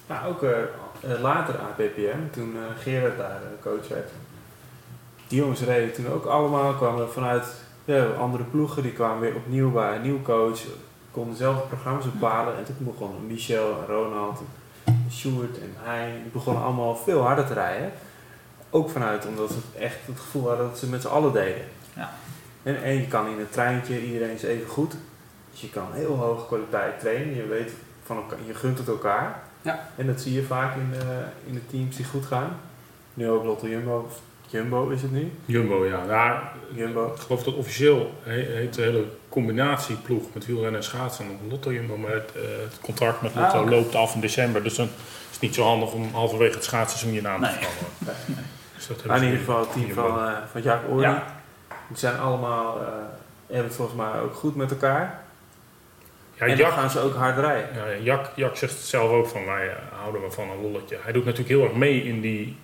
[0.06, 4.10] Maar ook eh, eh, later APPM, toen eh, Gerard daar coach werd.
[5.28, 7.44] Die jongens reden toen ook allemaal, kwamen vanuit
[7.84, 10.60] ja, andere ploegen, die kwamen weer opnieuw bij een nieuw coach,
[11.10, 12.56] konden zelf programma's bepalen.
[12.56, 14.40] En toen begonnen Michel en Ronald,
[14.84, 17.92] en Sjoerd en hij, die begonnen allemaal veel harder te rijden.
[18.70, 21.64] Ook vanuit omdat ze echt het gevoel hadden dat ze met z'n allen deden.
[21.94, 22.10] Ja.
[22.62, 24.94] En, en je kan in het treintje, iedereen is even goed.
[25.50, 27.34] Dus je kan heel hoge kwaliteit trainen.
[27.34, 27.72] Je weet
[28.04, 29.42] van elkaar, je gunt het elkaar.
[29.62, 29.88] Ja.
[29.96, 32.56] En dat zie je vaak in de, in de teams die goed gaan.
[33.14, 34.04] Nu ook Lotto Jumbo.
[34.06, 35.32] of Jumbo is het nu.
[35.44, 36.04] Jumbo, ja.
[36.08, 37.06] ja Jumbo.
[37.14, 41.72] ik geloof dat officieel he- heet de hele combinatieploeg met wielrennen en schaatsen nog Lotto
[41.72, 41.96] Jumbo.
[41.96, 44.62] Maar het, eh, het contract met Lotto Ah, loopt af in december.
[44.62, 47.54] Dus dan is het niet zo handig om halverwege het schaatsseizoen je naam te Nee.
[47.54, 48.44] veranderen.
[48.76, 50.08] Dus dat in ieder geval het team Jumbo.
[50.08, 51.02] van, eh van Jack Ory.
[51.02, 51.24] Ja.
[51.88, 52.86] Die zijn allemaal, eh,
[53.46, 55.21] hebben het volgens mij ook goed met elkaar.
[56.42, 57.68] Ja, en Jack, dan gaan ze ook hard rijden.
[57.74, 60.98] ja, Jack, Jack zegt het zelf ook van wij eh, houden we van een lolletje.
[61.02, 62.56] Hij doet natuurlijk heel erg mee in die,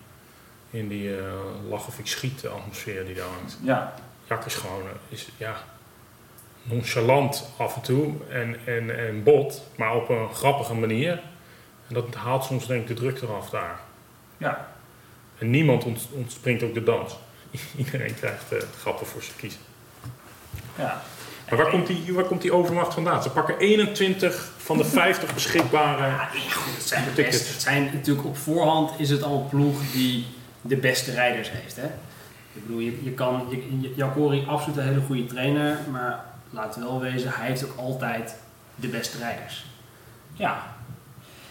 [0.71, 1.25] in die eh,
[1.69, 3.59] lach of ik schiet atmosfeer die daar hangt.
[3.62, 3.95] Ja,
[4.29, 5.57] Jack is gewoon eh, is, ja,
[6.62, 11.12] nonchalant af en toe en, en, en bot, maar op een grappige manier.
[11.88, 13.81] En dat haalt soms denk ik de druk eraf daar.
[14.37, 14.77] ja.
[15.38, 17.19] En niemand ont, ontspringt ook de dans.
[17.77, 19.61] Iedereen krijgt grappen voor zijn kiezen.
[20.77, 21.03] ja.
[21.49, 23.23] Maar waar komt, die, waar komt die overmacht vandaan?
[23.23, 26.07] Ze pakken 21 van de 50 beschikbare.
[26.07, 27.37] Ja, nee, goed, het zijn, de Tickets.
[27.37, 30.27] beste, het zijn natuurlijk op voorhand is het al een ploeg die
[30.61, 31.77] de beste rijders heeft.
[31.77, 31.87] Hè?
[32.53, 37.01] Ik bedoel, je, je kan, je, Jacori absoluut een hele goede trainer, maar laat wel
[37.01, 38.37] wezen, hij heeft ook altijd
[38.75, 39.65] de beste rijders.
[40.33, 40.77] Ja.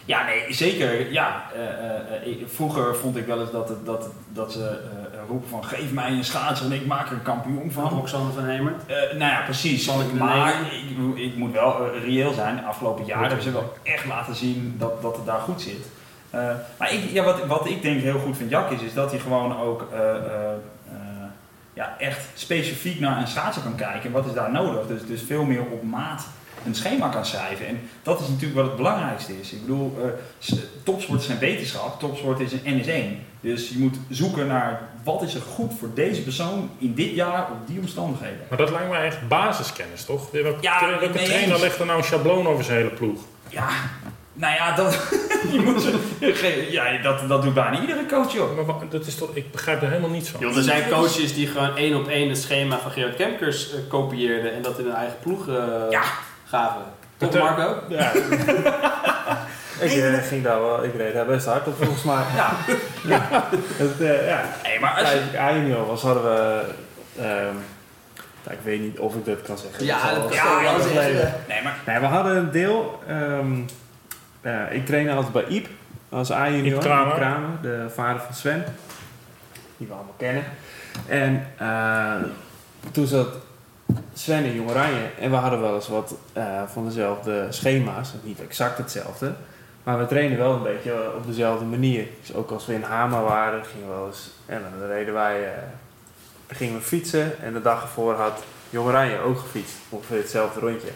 [0.04, 1.12] Ja, nee, zeker.
[1.12, 4.80] Ja, eh, eh, eh, vroeger vond ik wel eens dat, het, dat, dat ze
[5.48, 7.88] van geef mij een schaatser en ik maak er een kampioen Van.
[7.88, 8.86] Roxanne van Hemert.
[8.86, 9.90] Eh, nou ja, precies.
[10.18, 12.56] Maar ik, ik moet wel eh, reëel zijn.
[12.56, 15.86] De afgelopen jaren hebben ze wel echt laten zien dat, dat het daar goed zit.
[16.30, 16.40] Eh,
[16.78, 19.20] maar ik, ja, wat, wat ik denk heel goed van Jack is, is dat hij
[19.20, 19.88] gewoon ook
[21.72, 24.02] ja, echt specifiek naar een schaatser kan kijken.
[24.02, 24.86] En wat is daar nodig?
[24.86, 26.26] Dus, dus veel meer op maat
[26.66, 27.66] een schema kan schrijven.
[27.66, 29.52] En dat is natuurlijk wat het belangrijkste is.
[29.52, 33.26] Ik bedoel, eh, topsport is geen wetenschap, topsport is een NS1.
[33.40, 37.46] Dus je moet zoeken naar wat is er goed voor deze persoon in dit jaar
[37.50, 38.40] op die omstandigheden.
[38.48, 40.30] Maar dat lijkt mij echt basiskennis, toch?
[40.30, 41.60] Welke, Ja, welke trainer eens.
[41.60, 43.20] legt er nou een schabloon over zijn hele ploeg?
[43.48, 43.68] Ja,
[44.32, 44.92] nou ja, dat,
[45.52, 45.88] je moet,
[46.70, 48.66] ja, dat, dat doet bijna iedere coach joh.
[48.66, 50.40] Maar dat is toch, ik begrijp er helemaal niets van.
[50.40, 53.78] Joh, er zijn coaches die gewoon één op één het schema van Gerard Kemkers eh,
[53.88, 55.54] kopieerden en dat in hun eigen ploeg eh,
[55.90, 56.02] Ja.
[56.48, 56.82] Gaven.
[57.16, 57.82] Toch eh, Marco?
[57.88, 58.12] Ja.
[59.86, 62.22] ik eh, ging daar wel, ik reed daar best hard op volgens mij.
[62.34, 62.50] Ja,
[63.76, 64.40] Het, eh, ja.
[64.62, 66.64] nee, maar als je, A-junior was, hadden we...
[67.20, 67.54] ehm,
[68.50, 69.84] ik weet niet of ik dat kan zeggen.
[69.84, 71.34] Ja, dat kan wel zeggen.
[71.48, 73.02] nee, maar Nee, we hadden een deel.
[73.08, 73.60] ehm,
[74.40, 75.68] eh, ik trainde altijd bij Iep
[76.08, 76.74] als A-junior.
[76.74, 77.16] Iep Kramer.
[77.16, 78.64] Iep de vader van Sven.
[79.76, 80.44] Die we allemaal kennen.
[81.06, 82.14] En eh,
[82.92, 83.28] toen zat
[84.18, 85.10] Sven in Jong Oranje.
[85.20, 88.12] En we hadden wel eens wat eh, van dezelfde schema's.
[88.22, 89.32] Niet exact hetzelfde.
[89.82, 92.06] Maar we trainen wel een beetje op dezelfde manier.
[92.20, 94.30] Dus ook als we in Hama waren, gingen we wel eens...
[94.46, 95.44] En dan reden wij...
[95.44, 95.52] eh,
[96.48, 97.42] gingen we fietsen.
[97.42, 99.74] En de dag ervoor had Jong Oranje ook gefietst.
[99.88, 100.90] Ongeveer hetzelfde rondje.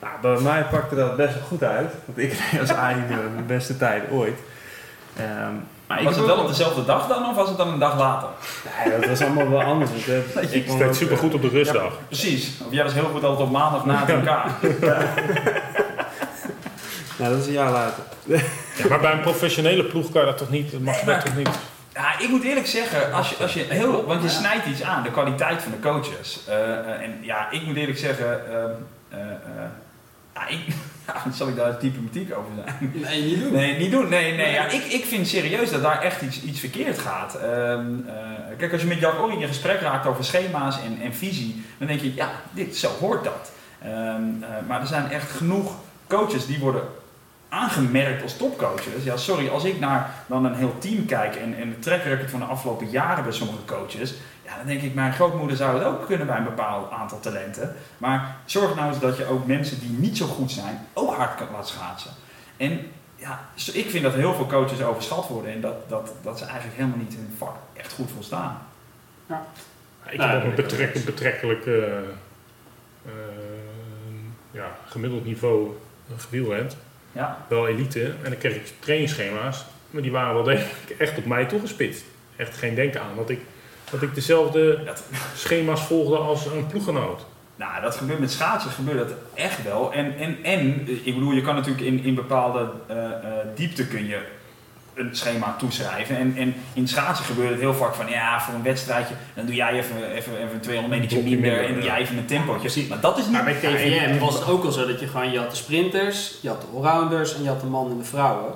[0.00, 1.92] Nou, bij mij pakte dat best wel goed uit.
[2.04, 4.38] Want ik reed als A-junior mijn beste tijd ooit.
[5.16, 5.54] Ehm,
[5.92, 7.98] maar ik was het wel op dezelfde dag dan of was het dan een dag
[7.98, 8.28] later?
[8.84, 9.90] Nee, dat was allemaal wel anders.
[10.06, 11.92] eh, Ik ook, super eh, goed op de rustdag.
[12.06, 12.52] Precies.
[12.66, 14.50] Of jij was heel goed altijd op maandag na het elkaar.
[17.18, 18.02] Nou, dat is een jaar later.
[18.24, 20.80] Ja, maar bij een professionele ploeg kan je dat toch niet?
[20.80, 21.48] Mag je dat toch niet?
[21.94, 25.02] Ja, ik moet eerlijk zeggen, als je, als je heel, want je snijdt iets aan,
[25.02, 26.40] de kwaliteit van de coaches.
[26.48, 28.70] Eh, eh, en ja, ik moet eerlijk zeggen, ehm,
[29.08, 29.18] eh,
[30.34, 30.60] ja, ik,
[31.06, 32.92] ja, zal ik daar diplomatiek over zijn?
[32.94, 33.52] Nee, niet doen.
[33.52, 34.08] Nee, niet doen.
[34.08, 34.52] Nee, nee.
[34.52, 37.34] Ja, ik, ik vind serieus dat daar echt iets, iets verkeerd gaat.
[37.34, 38.14] Ehm, eh,
[38.58, 41.86] kijk, als je met Jack Orie in gesprek raakt over schema's en, en visie, dan
[41.86, 43.52] denk je, ja, dit, zo hoort dat.
[43.82, 45.74] Ehm, eh, maar er zijn echt genoeg
[46.06, 46.82] coaches die worden
[47.52, 49.04] aangemerkt als topcoaches.
[49.04, 52.30] Ja, sorry, als ik naar dan een heel team kijk en, en de track record
[52.30, 54.14] van de afgelopen jaren bij sommige coaches,
[54.52, 57.74] ja, dan denk ik, mijn grootmoeder zou het ook kunnen bij een bepaald aantal talenten.
[57.98, 61.34] Maar zorg nou eens dat je ook mensen die niet zo goed zijn, ook hard
[61.34, 62.10] kan laten schaatsen.
[62.56, 62.80] En
[63.16, 63.40] ja,
[63.72, 66.98] ik vind dat heel veel coaches overschat worden en dat, dat, dat ze eigenlijk helemaal
[66.98, 68.58] niet hun vak echt goed volstaan.
[70.08, 71.98] Ik Nou, heb op een betrek, betrekkelijk eh,
[73.04, 73.12] eh,
[74.50, 75.76] ja, gemiddeld niveau
[76.16, 76.76] gewielrend.
[77.12, 78.04] Ja, Wel elite.
[78.04, 79.64] En dan kreeg ik trainingsschema's.
[79.90, 82.04] Maar die waren wel degelijk echt op mij toegespitst.
[82.36, 83.40] Echt geen denken aan dat ik,
[83.92, 85.02] dat ik dezelfde dat,
[85.36, 87.24] schema's volgde als een ploeggenoot.
[87.56, 89.92] nou, dat gebeurt met schaatsen gebeurt dat echt wel.
[89.92, 93.12] En, en, en ik bedoel, je kan natuurlijk in, in bepaalde eh, eh,
[93.54, 94.18] diepte kun je
[94.94, 96.16] een schema toeschrijven.
[96.16, 99.54] En, en in schaatsen gebeurt het heel vaak van ja, voor een wedstrijdje, dan doe
[99.54, 101.88] jij even, even, even een 200 meter minder minder, en doe ja.
[101.92, 102.86] jij even een tempootje.
[102.88, 103.32] Maar dat is niet.
[103.32, 105.50] Maar bij Ja, TVM en- was het ook al zo dat je gewoon, je had
[105.50, 108.52] de sprinters, je had de allrounders en je had de mannen en de vrouwen.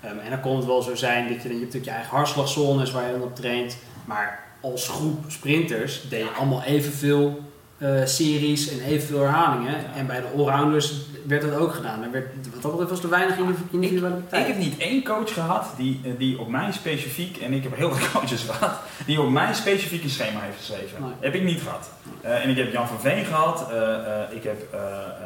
[0.00, 2.16] Ehm, en dan kon het wel zo zijn dat je, je hebt natuurlijk je eigen
[2.16, 3.76] hartslagzones waar je dan op traint.
[4.04, 7.40] Maar als groep sprinters deed je allemaal evenveel
[7.78, 9.74] eh series en evenveel herhalingen.
[9.94, 10.92] En bij de allrounders
[11.26, 12.02] werd dat ook gedaan.
[12.02, 14.46] Er werd, wat dat betreft was er weinig individu- Ik individualiteit.
[14.46, 17.92] heb niet één coach gehad die, eh, die op mij specifiek, en ik heb heel
[17.94, 21.00] veel coaches gehad, die op mij specifiek een schema heeft geschreven.
[21.02, 21.10] Nee.
[21.20, 21.90] Heb ik niet gehad.
[22.20, 24.62] Eh, en ik heb Jan van Veen gehad, eh, eh, ik heb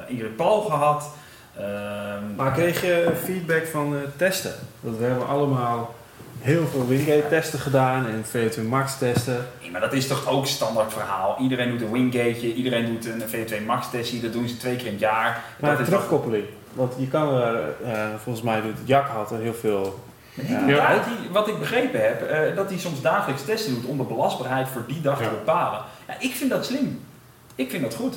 [0.08, 1.10] Ingrid Paul gehad.
[1.56, 4.54] ehm, Maar kreeg je feedback van eh, testen?
[4.80, 5.94] Want we hebben allemaal
[6.44, 9.46] heel veel Wingate testen gedaan en VO2 Max testen.
[9.60, 11.36] Nee, maar dat is toch ook standaard verhaal.
[11.40, 14.86] Iedereen doet een wingateje, iedereen doet een V2 max testie, dat doen ze twee keer
[14.86, 15.44] in het jaar.
[15.60, 16.44] Maar dat is terugkoppeling.
[16.72, 20.04] Want je kan er, eh, volgens mij doet Jack had er heel veel.
[20.48, 21.00] Maar Ja.
[21.32, 24.84] wat ik begrepen heb, eh, dat hij soms dagelijks testen doet om de belastbaarheid voor
[24.86, 25.24] die dag Ja.
[25.24, 25.80] te bepalen.
[26.08, 27.00] Ja, ik vind dat slim.
[27.54, 28.16] Ik vind dat goed.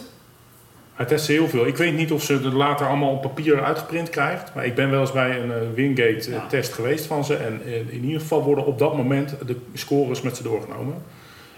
[0.97, 1.67] Hij testen heel veel.
[1.67, 4.51] Ik weet niet of ze het later allemaal op papier uitgeprint krijgt.
[4.55, 6.62] Maar ik ben wel eens bij een eh, Wingate eh, Ja.
[6.62, 7.36] geweest van ze.
[7.36, 10.95] En eh, in ieder geval worden op dat moment de scores met ze doorgenomen.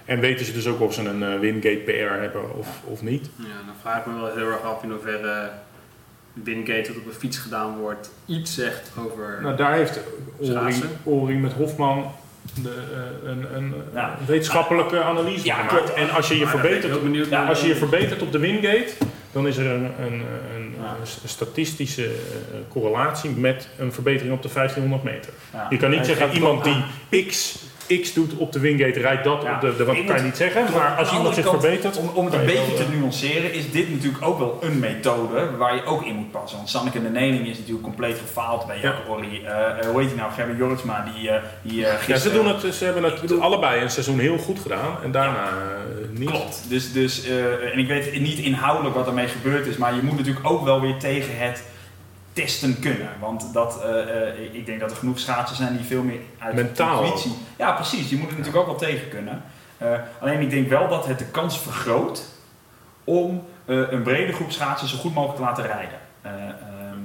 [0.06, 3.30] En weten ze dus ook of ze een eh, Wingate PR hebben of, of niet.
[3.36, 5.49] Ja, dan vraag ik me wel heel erg af in hoeverre
[6.34, 9.39] Wingate dat op een fiets gedaan wordt iets zegt over...
[9.41, 9.99] Nou, daar heeft
[10.39, 10.89] Ori, Schaatsen.
[11.04, 12.12] Ori met Hofman
[12.63, 12.69] de,
[13.23, 14.17] eh, een, een Ja.
[14.25, 15.58] wetenschappelijke analyse Ja.
[15.95, 18.88] En als je je verbetert Ja, Als je je verbetert op de Wingate,
[19.32, 20.13] dan is er een, een,
[20.56, 20.96] een, Ja.
[21.24, 22.12] een statistische eh,
[22.70, 25.34] correlatie met een verbetering op de 1500 meter.
[25.54, 25.68] Ja.
[25.70, 27.60] Je kan niet zeggen, iemand die X,
[28.02, 29.56] X doet op de Wingate, rijdt dat Ja.
[29.56, 30.65] op de, de wat kan je niet zeggen.
[30.73, 32.99] Maar als iemand zich kant, verbetert, Om, om het een je beetje wel, te eh,
[32.99, 36.58] nuanceren, is dit natuurlijk ook wel een methode waar je ook in moet passen.
[36.58, 38.95] Want Sanneke de Nening is natuurlijk compleet gefaald bij Jack.
[38.95, 39.06] Eh,
[39.80, 40.32] eh, hoe heet hij nou?
[40.32, 41.30] Gerben Jorritsma, die,
[41.62, 44.60] die eh, ja, ze, gisteren- doen het, ze hebben het allebei een seizoen heel goed
[44.60, 45.49] gedaan en daarna
[46.12, 46.30] niet.
[46.30, 46.65] Klopt.
[46.69, 47.23] Dus, dus,
[47.73, 50.82] en ik weet niet inhoudelijk wat ermee gebeurd is, maar je moet natuurlijk ook wel
[50.82, 51.63] weer tegen het
[52.34, 53.10] testen kunnen.
[53.20, 56.56] Want dat, eh, eh, ik denk dat er genoeg schaatsers zijn die veel meer uit
[56.56, 57.36] Mentaal intuïtie...
[57.58, 58.10] Ja, precies.
[58.10, 59.44] Je moet het natuurlijk ook wel tegen kunnen.
[59.80, 62.26] Eh, alleen ik denk wel dat het de kans vergroot
[63.04, 66.00] om eh, een brede groep schaatsers zo goed mogelijk te laten rijden.
[66.22, 67.00] Eh, ehm,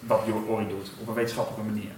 [0.00, 1.90] wat Ori doet, op een wetenschappelijke manier.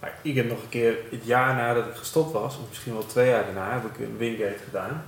[0.00, 3.06] Maar ik heb nog een keer het jaar nadat ik gestopt was, of misschien wel
[3.06, 5.04] twee jaar daarna, heb ik een Wingate gedaan.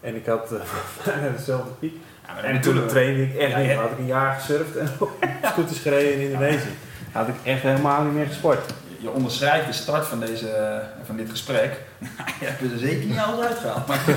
[0.00, 0.48] En ik had
[1.04, 1.96] bijna dezelfde piek.
[2.26, 3.66] Ja, En toen trainde ik echt Ja, niet.
[3.68, 3.72] ja.
[3.74, 5.10] Dan had ik een jaar gesurfd en op
[5.42, 6.74] scooters gereden in Indonesië.
[7.12, 8.72] Dan had ik echt helemaal niet meer gesport.
[8.98, 11.80] Je onderschrijft de start van, deze, van dit gesprek.
[12.40, 13.86] je hebt er zeker niet alles uitgehaald.
[13.86, 13.98] Maar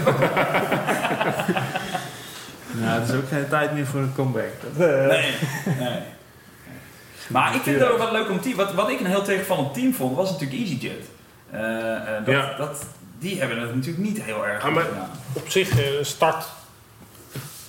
[2.71, 4.49] Nou, het is ook geen tijd meer voor een comeback.
[4.77, 5.33] Dat, eh, Nee,
[5.79, 5.99] nee.
[7.27, 8.55] Maar ik vind het ook wel leuk om team.
[8.55, 11.05] Wat, wat ik een heel tegenvallend team vond, was natuurlijk EasyJet.
[11.51, 12.53] Eh, eh, dat, Ja.
[12.57, 12.85] dat,
[13.19, 15.09] die hebben het natuurlijk niet heel erg Ah, goed maar- gedaan.
[15.33, 15.69] Op zich
[16.01, 16.45] start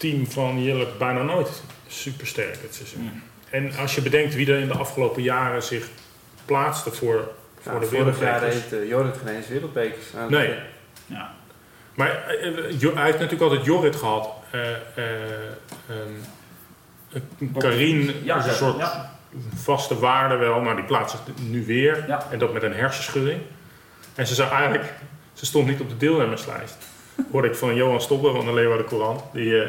[0.00, 3.02] team van Jillik bijna nooit super sterk het seizoen.
[3.02, 3.22] Mm.
[3.50, 5.88] En als je bedenkt wie er in de afgelopen jaren zich
[6.44, 8.54] plaatste voor, voor nou, de vorig jaar wereldbekers.
[8.54, 10.12] heeft uh, Jorrit geen eens wereldbekers.
[10.14, 10.54] Nou, Nee.
[11.06, 11.34] Ja.
[11.94, 14.28] Maar eh, eh, hij heeft natuurlijk altijd Jorrit gehad.
[14.50, 14.76] eh eh
[15.88, 19.18] ehm, Karin Ja, is een soort ja.
[19.54, 22.04] vaste waarde wel, maar die plaatst zich nu weer.
[22.06, 22.26] Ja.
[22.30, 23.40] En dat met een hersenschudding.
[24.14, 24.92] En ze zou eigenlijk,
[25.32, 26.76] ze stond niet op de deelnemerslijst.
[27.32, 29.22] Hoorde ik van Johan Stobbe van de Leeuwarden Courant.
[29.32, 29.62] Die,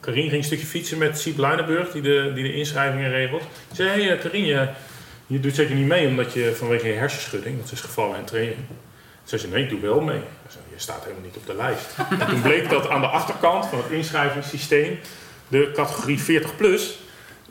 [0.00, 3.42] Karin ging een stukje fietsen met Siep Luinenburg, die de, die de inschrijvingen regelt.
[3.68, 4.68] Ze zei, hé hey, Karin, je,
[5.26, 8.58] je doet zeker niet mee omdat je vanwege je hersenschudding, dat is gevallen in training.
[9.24, 10.16] Ze zei, nee, ik doe wel mee.
[10.16, 11.96] Ik zei, je staat helemaal niet op de lijst.
[12.20, 14.98] en toen bleek dat aan de achterkant van het inschrijvingssysteem
[15.48, 16.98] de categorie 40 plus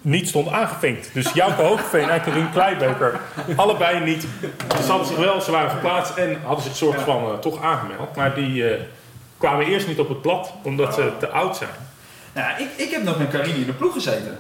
[0.02, 1.10] niet stond aangevinkt.
[1.14, 3.20] Dus Jouke Hoogveen en Karin Kleibeker
[3.56, 4.28] allebei niet.
[4.84, 8.16] Ze hadden zich wel, ze waren geplaatst en hadden zich soort van eh, toch aangemeld.
[8.16, 8.82] Maar die eh,
[9.38, 11.70] kwamen eerst niet op het blad omdat ze te oud zijn.
[12.34, 14.38] Nou, ja, ik, ik heb nog met Karin in de ploeg gezeten.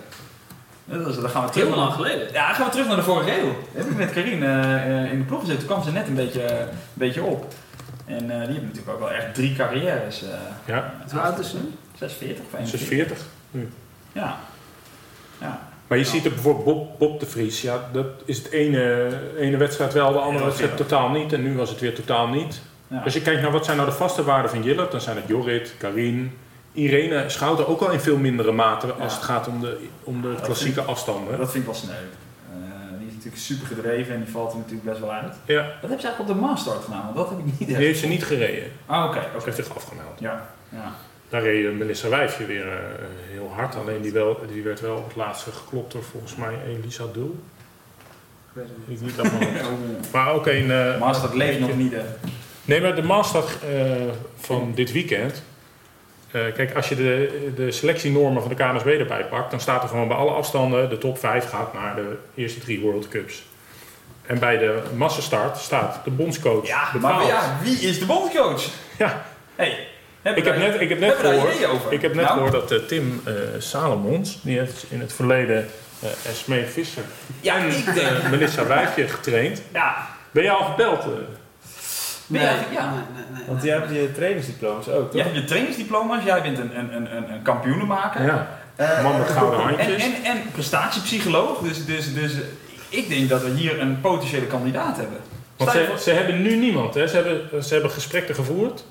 [0.85, 2.33] Dat is, dan gaan we terug Heel lang geleden.
[2.33, 3.55] Ja, dan gaan we terug naar de vorige eeuw.
[3.73, 5.59] Heb ik met Karin eh, in de ploeg gezeten.
[5.65, 7.53] Toen kwam ze net een beetje, een beetje op.
[8.05, 10.23] En eh, die hebben natuurlijk ook wel echt drie carrières.
[10.23, 10.29] eh
[10.65, 11.71] Ja, Hoe oud is ze nu?
[11.97, 13.17] 46 of ze is 41.
[13.17, 13.25] 40.
[14.11, 14.37] Ja.
[15.41, 15.59] ja.
[15.87, 17.61] Maar je ziet er bijvoorbeeld Bob, Bob de Vries.
[17.61, 21.33] Ja, dat is het ene, ene wedstrijd wel, de andere wedstrijd totaal niet.
[21.33, 22.61] En nu was het weer totaal niet.
[22.87, 23.01] Ja.
[23.03, 25.27] Als je kijkt naar wat zijn nou de vaste waarden van Jillert, dan zijn het
[25.27, 26.37] Jorrit, Karin,
[26.71, 29.17] Irene, Schouten ook al in veel mindere mate als Ja.
[29.19, 31.37] het gaat om de, om de klassieke afstanden.
[31.37, 31.91] Dat vind ik wel sneu.
[31.93, 35.33] Eh, die is natuurlijk super gedreven en die valt er natuurlijk best wel uit.
[35.45, 37.03] Ja, Wat heb je eigenlijk op de Maastart gedaan?
[37.03, 38.71] Want dat heb ik niet die heeft ze niet gereden.
[38.85, 39.19] Ah, oké.
[39.39, 40.19] Ze heeft zich afgemeld.
[40.19, 40.91] Ja, ja.
[41.29, 42.73] Daar reed Melissa Wijfje weer eh,
[43.31, 43.75] heel hard.
[43.75, 47.35] Alleen die, wel, die werd wel het laatste geklopt door volgens mij Elisa Dul.
[48.49, 48.99] Ik weet het niet.
[49.01, 49.31] Ik niet dat
[50.11, 50.31] maar.
[50.33, 50.71] Ook een...
[50.71, 52.03] eh, Maastart leeft nog niet, hè.
[52.65, 53.91] Nee, maar de Maastad eh,
[54.39, 55.43] van dit weekend.
[56.31, 59.89] eh, kijk, als je de, de selectienormen van de KNSB erbij pakt, dan staat er
[59.89, 63.43] gewoon bij alle afstanden de top 5 gaat naar de eerste drie World Cups.
[64.25, 67.15] En bij de massastart staat de bondscoach Ja, bepaald.
[67.17, 68.63] maar ja, wie is de bondscoach?
[68.97, 69.25] Ja.
[69.55, 69.87] Hey,
[70.21, 71.53] heb Ik heb net, ik heb net gehoord,
[71.89, 72.33] ik heb net Nou?
[72.35, 73.23] gehoord dat eh, Tim
[73.57, 75.67] Salomons, die heeft in het verleden
[76.27, 77.03] Esmee Visser
[77.41, 78.29] Ja, en ik denk...
[78.29, 79.61] Melissa Wijfje getraind.
[79.73, 81.03] Ja, Ben je al gebeld?
[82.27, 82.89] Nee, ja.
[82.89, 85.13] nee, nee, nee, Want jij hebt je trainingsdiploma's ook, toch?
[85.13, 88.25] jij hebt je trainingsdiploma's, jij bent een, een, een, een, kampioenenmaker.
[88.25, 88.47] ja.
[88.75, 90.03] Eh, Man met gouden en, handjes.
[90.03, 92.33] en, en prestatiepsycholoog, dus, dus, dus
[92.89, 95.17] ik denk dat we hier een potentiële kandidaat hebben.
[95.57, 96.93] Want je ze, ze hebben nu niemand.
[96.93, 97.07] Hè.
[97.07, 98.83] Ze, hebben, ze hebben gesprekken gevoerd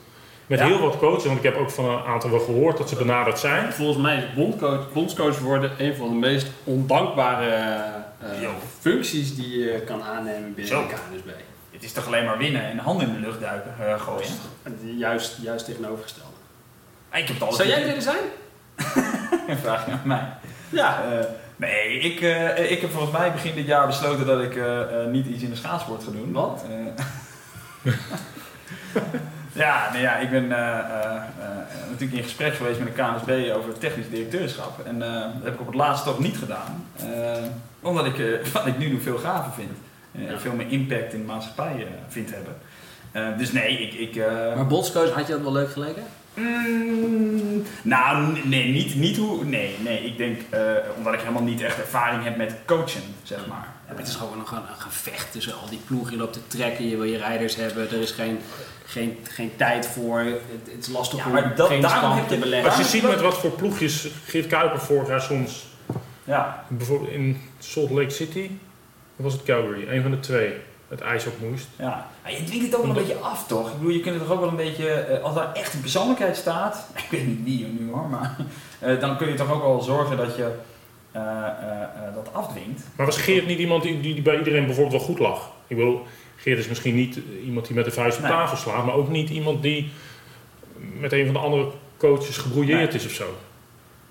[0.46, 0.66] met Ja.
[0.66, 1.24] heel wat coaches.
[1.24, 3.72] Want ik heb ook van een aantal wel gehoord dat ze benaderd zijn.
[3.72, 7.50] Volgens mij is bondcoach, bondscoach worden een van de meest ondankbare
[8.20, 8.48] eh,
[8.80, 10.82] functies die je kan aannemen binnen Zo.
[10.86, 11.28] de KNSB.
[11.84, 14.28] Het is toch alleen maar winnen en handen in de lucht duiken, eh, gooien.
[14.98, 16.30] Juist, juist tegenovergestelde.
[17.10, 18.22] Ah, Ik heb het altijd Zou jij willen zijn?
[19.48, 20.26] Een vraag aan mij.
[20.68, 21.24] Ja, Eh,
[21.56, 25.10] nee, ik, eh, ik heb volgens mij begin dit jaar besloten dat ik eh, eh,
[25.10, 26.32] niet iets in de schaatsport ga doen.
[26.32, 26.64] Wat?
[26.68, 27.92] Eh,
[29.52, 33.52] ja, nee, ja, ik ben eh, eh, eh, natuurlijk in gesprek geweest met de KNSB
[33.56, 34.86] over technisch directeurschap.
[34.86, 36.86] En eh, dat heb ik op het laatst toch niet gedaan.
[36.96, 37.42] Eh,
[37.80, 39.70] omdat ik eh, wat ik nu doe veel gaver vind.
[40.14, 40.38] Eh, Ja.
[40.38, 42.56] Veel meer impact in de maatschappij eh, vind hebben.
[43.12, 43.92] Eh, dus nee, ik...
[43.94, 46.02] ik eh, Maar bondscoach, had je dat wel leuk geleken?
[46.34, 49.44] Mm, nou, nee, niet, niet hoe.
[49.44, 50.60] Nee, nee, ik denk eh,
[50.96, 53.66] omdat ik helemaal niet echt ervaring heb met coachen, zeg maar.
[53.86, 56.12] Ja, maar het is gewoon nog een, een gevecht tussen al die ploegen.
[56.12, 57.90] Je loopt te trekken, je wil je rijders hebben.
[57.90, 58.38] Er is geen,
[58.86, 60.18] geen, geen tijd voor.
[60.18, 60.40] Het,
[60.74, 62.68] het is lastig Ja, om dat- geen daarom heb te beleggen.
[62.70, 65.66] Als je ziet met wat voor ploegjes Geert Kuiper vorig jaar soms...
[66.24, 68.50] Ja, Bijvoorbeeld in Salt Lake City,
[69.16, 69.88] was het Calgary?
[69.88, 70.52] Een van de twee.
[70.88, 71.66] Het ijs op moest.
[71.76, 72.06] ja.
[72.22, 73.68] Maar je dwingt het ook wel een beetje af, toch?
[73.70, 74.90] Ik bedoel, je kunt het toch ook wel een beetje.
[74.90, 76.88] eh, als daar echt een persoonlijkheid staat.
[77.04, 78.36] Ik weet niet wie nu hoor, maar.
[78.78, 80.50] eh, dan kun je toch ook wel zorgen dat je
[81.12, 81.22] eh,
[82.14, 82.82] dat afdwingt.
[82.96, 85.50] Maar was Geert niet iemand die, die, bij iedereen bijvoorbeeld wel goed lag?
[85.66, 86.02] Ik bedoel,
[86.36, 88.32] Geert is misschien niet iemand die met de vuist op Nee.
[88.32, 89.90] tafel slaat, maar ook niet iemand die
[90.98, 93.00] met een van de andere coaches gebrouilleerd Nee.
[93.00, 93.24] is of zo.
[93.24, 93.36] Want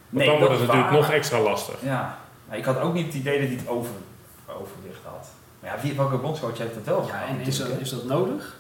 [0.10, 1.00] Nee, dan wordt het natuurlijk waar.
[1.00, 1.76] nog extra lastig.
[1.84, 2.18] Ja,
[2.52, 3.92] ik had ook niet het idee dat hij het over,
[4.46, 4.56] had.
[5.64, 7.40] Maar ja, wie, welke bondscoach heeft dat wel Ja, gedaan?
[7.40, 8.56] en is dat, is dat nodig?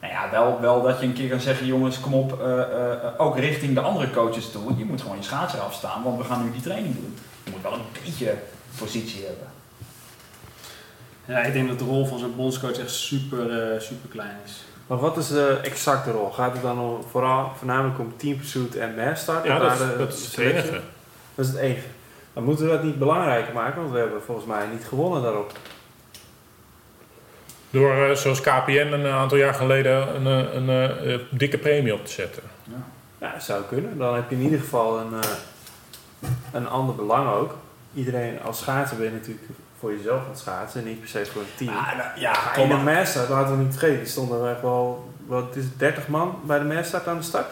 [0.00, 2.92] Nou ja, wel, wel dat je een keer kan zeggen, jongens, kom op, eh, eh,
[2.92, 4.76] eh, ook richting de andere coaches toe.
[4.76, 7.18] Je moet gewoon je schaatser afstaan, want we gaan nu die training doen.
[7.44, 8.34] Je moet wel een beetje
[8.78, 9.46] positie hebben.
[11.24, 14.64] ja, ik denk dat de rol van zo'n bondscoach echt super, eh, super klein is.
[14.86, 16.30] Maar wat is de exacte rol?
[16.30, 19.44] Gaat het dan om, vooral, voornamelijk om team pursuit en mass start?
[19.44, 20.80] Ja, dat, de dat is het enige.
[21.34, 21.86] Dat is het enige.
[22.34, 25.52] Dan moeten we dat niet belangrijker maken, want we hebben volgens mij niet gewonnen daarop.
[27.70, 30.68] Door, eh, zoals KPN een aantal jaar geleden, een, eh, een,
[31.10, 32.42] eh, dikke premie op te zetten.
[33.20, 33.98] Ja, dat zou kunnen.
[33.98, 37.54] Dan heb je in ieder geval een, eh, een ander belang ook.
[37.94, 39.46] Iedereen als schaatser ben je natuurlijk
[39.78, 41.74] voor jezelf aan het schaatsen en niet per se voor een team.
[41.74, 42.94] Ja, nou, ja, in kom de maar.
[42.94, 46.58] massstart, laten we niet vergeten, die stonden echt wel, wat is het, 30 man bij
[46.58, 47.46] de massstart aan de start.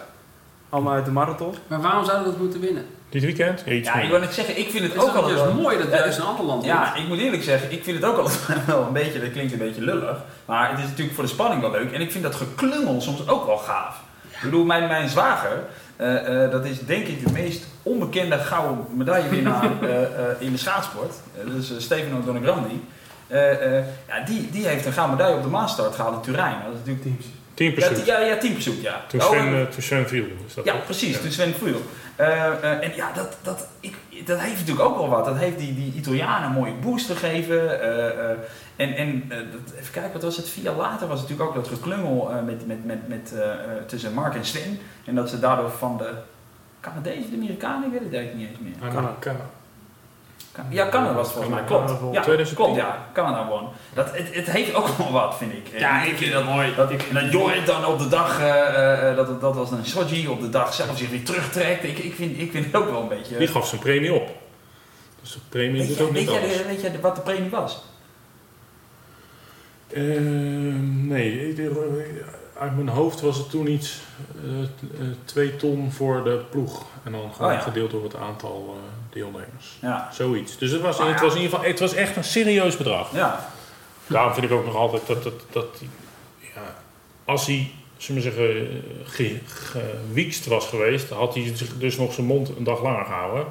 [0.73, 1.55] Allemaal uit de marathon.
[1.67, 2.85] Maar waarom zouden we dat moeten winnen?
[3.09, 3.63] Dit weekend?
[3.67, 5.97] Ja, Ja, ik wil net zeggen, ik vind het ook altijd wel- mooi dat Ja,
[5.97, 6.65] juist een ander land.
[6.65, 9.53] Ja, ik moet eerlijk zeggen, ik vind het ook altijd wel een beetje, dat klinkt
[9.53, 12.25] een beetje lullig, maar het is natuurlijk voor de spanning wel leuk en ik vind
[12.25, 14.01] dat geklungel soms ook wel gaaf.
[14.31, 15.65] Ik bedoel, mijn, mijn zwager,
[15.97, 20.09] eh, eh, dat is denk ik de meest onbekende gouden medaillewinnaar eh, eh,
[20.39, 21.15] in de schaatsport,
[21.45, 22.85] dat is eh, Stefano Donegrandi.
[23.27, 26.57] Eh, eh, ja, die, die heeft een gouden medaille op de Maastart gehaald in Turijn.
[26.65, 27.27] Dat is natuurlijk Teams.
[27.71, 28.07] Team ja, pursuit.
[28.07, 29.05] ja, ja, teambezoek, ja.
[29.09, 30.25] Toen Oh, Sven, eh, toen Sven viel.
[30.47, 31.15] Is dat ja, precies.
[31.15, 31.21] Ja.
[31.21, 31.83] Toen Sven viel.
[32.17, 33.95] Eh, eh, en ja, dat, dat, ik,
[34.25, 35.25] dat heeft natuurlijk ook wel wat.
[35.25, 37.81] Dat heeft die, die Italianen een mooie boost gegeven.
[37.81, 38.37] eh, eh,
[38.77, 40.49] en en eh, dat, even kijken, wat was het?
[40.49, 43.51] Vier jaar later was het natuurlijk ook dat geklungel eh, met, met, met, met, eh,
[43.51, 43.57] eh,
[43.87, 44.79] tussen Mark en Sven.
[45.05, 46.11] En dat ze daardoor van de
[46.81, 48.89] Canadezen, de Amerikanen, ik weet het eigenlijk niet eens meer.
[48.91, 49.51] Ah, Canada.
[50.53, 51.89] Kan- Ja, Canada was volgens mij, klopt.
[52.13, 52.57] Ja, 2010.
[52.57, 53.09] klopt, ja.
[53.13, 53.69] Canada won.
[53.95, 55.79] Dat, het, het heeft ook wel wat, vind ik.
[55.79, 56.75] Ja, ik vind dat mooi.
[56.77, 59.85] dat, en dat Jorrit dan op de dag, eh, eh, eh, dat, dat was een
[59.85, 61.85] Sochi, op de dag zelf zich weer terugtrekt.
[61.85, 63.37] Ik, ik, vind, ik vind het ook wel een beetje...
[63.37, 64.29] Die gaf zijn premie op.
[65.21, 66.57] Dus de premie Weet, doet ook weet, niet alles.
[66.57, 67.85] de- weet jij de- wat de premie was?
[69.93, 71.57] Ehm, nee, ik-
[72.63, 74.01] uit mijn hoofd was het toen iets,
[74.45, 76.83] eh, eh, twee ton voor de ploeg.
[77.05, 77.63] En dan gewoon Oh ja.
[77.63, 79.79] gedeeld door het aantal eh, deelnemers.
[79.81, 80.09] Ja.
[80.13, 80.59] Zoiets.
[80.59, 83.15] Dus het was, het was in ieder geval, het was echt een serieus bedrag.
[83.15, 83.49] Ja.
[84.07, 85.67] Daarom vind ik ook nog altijd dat, dat, dat
[86.55, 86.75] ja,
[87.25, 92.27] als hij, zullen we zeggen, ge, gewiekst was geweest, had hij zich dus nog zijn
[92.27, 93.47] mond een dag langer gehouden.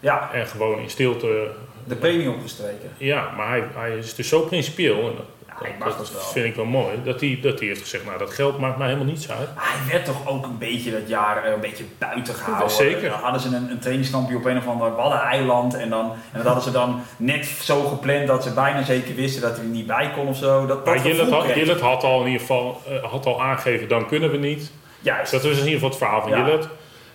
[0.00, 1.50] ja, En gewoon in stilte.
[1.84, 2.90] de premie opgestreken.
[2.96, 4.98] Ja, maar hij, hij is dus zo principieel.
[5.08, 5.26] En dat,
[5.60, 6.20] Ja, ik mag dat wel.
[6.20, 6.96] vind ik wel mooi.
[7.04, 9.48] Dat hij, dat hij heeft gezegd, nou dat geld maakt mij helemaal niets uit.
[9.54, 12.68] Hij werd toch ook een beetje dat jaar eh, een beetje buiten gehouden.
[12.68, 13.10] Ja, zeker.
[13.10, 15.74] Dan hadden ze een, een trainingskampje op een of ander waddeneiland.
[15.74, 19.42] En, dan, en dat hadden ze dan net zo gepland dat ze bijna zeker wisten
[19.42, 20.66] dat hij er niet bij kon of zo.
[20.66, 21.54] Dat, dat Maar Jillet had.
[21.54, 24.72] Jillet had al in ieder geval eh, had al aangegeven, dan kunnen we niet.
[25.00, 25.30] Juist.
[25.32, 26.38] Dat was in ieder geval het verhaal van Ja.
[26.38, 26.68] Jillet.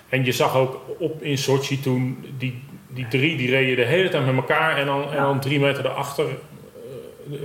[0.09, 4.09] En je zag ook op in Sochi toen, die, die drie die reden de hele
[4.09, 4.77] tijd met elkaar.
[4.77, 6.31] En dan, en dan drie meter daarachter, eh,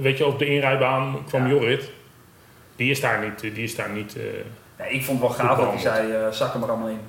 [0.01, 1.49] weet je, op de inrijbaan kwam Ja.
[1.49, 1.91] Jorrit.
[2.77, 4.23] Die is daar niet, die is daar niet, eh,
[4.79, 7.01] Nee, ik vond het wel gaaf dat hij zei, eh, zak hem er allemaal in.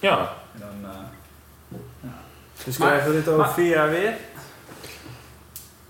[0.00, 0.18] ja.
[0.54, 0.96] En dan, eh,
[2.64, 4.12] Dus Maar- krijgen we dit over maar- vier jaar weer?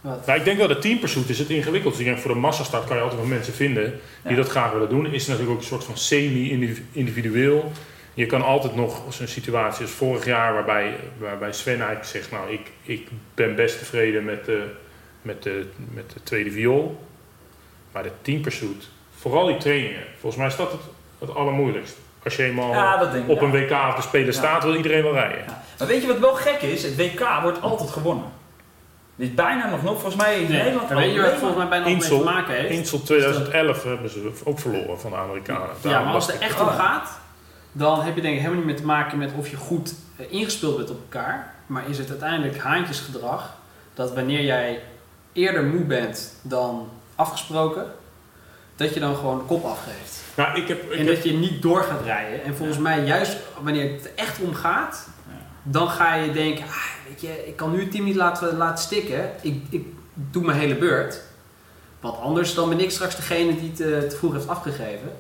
[0.01, 0.27] Wat?
[0.27, 1.93] Nou, ik denk wel de teampursuit is het ingewikkeld.
[1.93, 3.85] Dus ik denk voor de massastart kan je altijd wel mensen vinden
[4.23, 4.37] die Ja.
[4.37, 5.07] dat graag willen doen.
[5.07, 7.73] Is het natuurlijk ook een soort van semi-individueel.
[8.15, 12.51] Je kan altijd nog zo'n situatie als vorig jaar waarbij, waarbij Sven eigenlijk zegt, nou
[12.53, 14.65] ik, ik ben best tevreden met de,
[15.23, 17.05] met, de, met de tweede viool.
[17.93, 20.81] Maar de teampursuit, vooral die trainingen, volgens mij is dat het,
[21.19, 21.97] het allermoeilijkst.
[22.25, 23.47] Als je eenmaal ja, op ja.
[23.47, 24.33] een WK of de Spelen Ja.
[24.33, 25.45] staat, wil iedereen wel rijden.
[25.47, 25.63] Ja.
[25.79, 26.83] Maar weet je wat wel gek is?
[26.83, 28.25] Het WK wordt altijd gewonnen.
[29.17, 31.69] Dit is bijna nog, nog volgens mij in Nee, Nederland weet je wat volgens mij
[31.69, 32.71] bijna nog mee te maken heeft?
[32.71, 35.69] Insel 2011 hebben ze ook verloren van de Amerikanen.
[35.83, 37.19] Ja, Daarom maar als het er echt om gaat,
[37.73, 40.33] dan heb je denk ik helemaal niet meer te maken met of je goed eh,
[40.33, 41.55] ingespeeld bent op elkaar.
[41.67, 43.55] Maar is het uiteindelijk haantjesgedrag
[43.95, 44.83] dat wanneer jij
[45.33, 47.87] eerder moe bent dan afgesproken,
[48.77, 50.19] dat je dan gewoon de kop afgeeft.
[50.37, 52.45] Nou, ik heb, ik en heb dat je niet door gaat rijden.
[52.45, 55.33] En volgens mij juist wanneer het er echt om gaat, Ja.
[55.63, 58.85] dan ga je denken, ah, weet je, ik kan nu het team niet laten, laten
[58.85, 59.31] stikken.
[59.41, 61.21] Ik, ik doe mijn hele beurt.
[62.01, 65.13] Wat anders dan ben ik straks degene die het eh, te vroeg heeft afgegeven.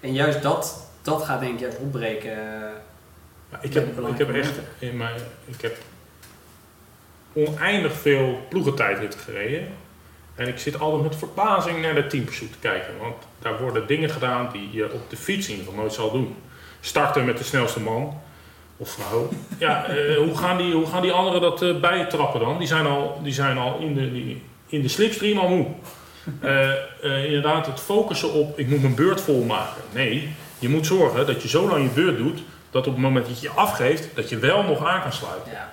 [0.00, 2.36] En juist dat, dat gaat denk ik juist opbreken.
[3.50, 5.76] Ja, ik, heb, ik heb echt in mijn, ik heb
[7.36, 9.68] oneindig veel ploegentijdritten gereden.
[10.34, 12.98] En ik zit altijd met verbazing naar de teampursuit te kijken.
[13.00, 16.10] Want daar worden dingen gedaan die je op de fiets in ieder geval nooit zal
[16.10, 16.34] doen.
[16.80, 18.20] Starten met de snelste man
[18.76, 19.28] of vrouw.
[19.58, 22.58] Ja, eh, hoe, gaan die, hoe gaan die anderen dat eh, bijtrappen dan?
[22.58, 25.66] Die zijn al, die zijn al in, de, die, in de slipstream al moe.
[26.40, 29.82] Eh, inderdaad, het focussen op ik moet mijn beurt volmaken.
[29.92, 33.26] Nee, je moet zorgen dat je zo lang je beurt doet dat op het moment
[33.26, 35.52] dat je je afgeeft, dat je wel nog aan kan sluiten.
[35.52, 35.72] Ja.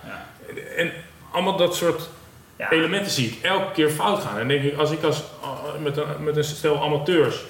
[0.78, 0.92] En
[1.34, 2.10] allemaal dat soort
[2.58, 2.72] Ja.
[2.72, 4.38] elementen zie ik elke keer fout gaan.
[4.40, 5.50] En denk ik, als ik als, uh,
[5.84, 7.44] met, een, met een stel amateurs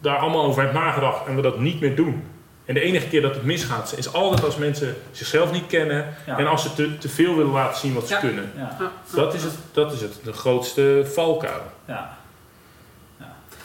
[0.00, 2.24] daar allemaal over heb nagedacht en we dat niet meer doen.
[2.64, 6.38] En de enige keer dat het misgaat is altijd als mensen zichzelf niet kennen Ja.
[6.38, 8.20] en als ze te, te veel willen laten zien wat ze Ja.
[8.20, 8.52] kunnen.
[8.56, 8.76] Ja.
[9.14, 11.62] Dat is, het, dat is het, de grootste valkuil.
[11.84, 12.18] Ja.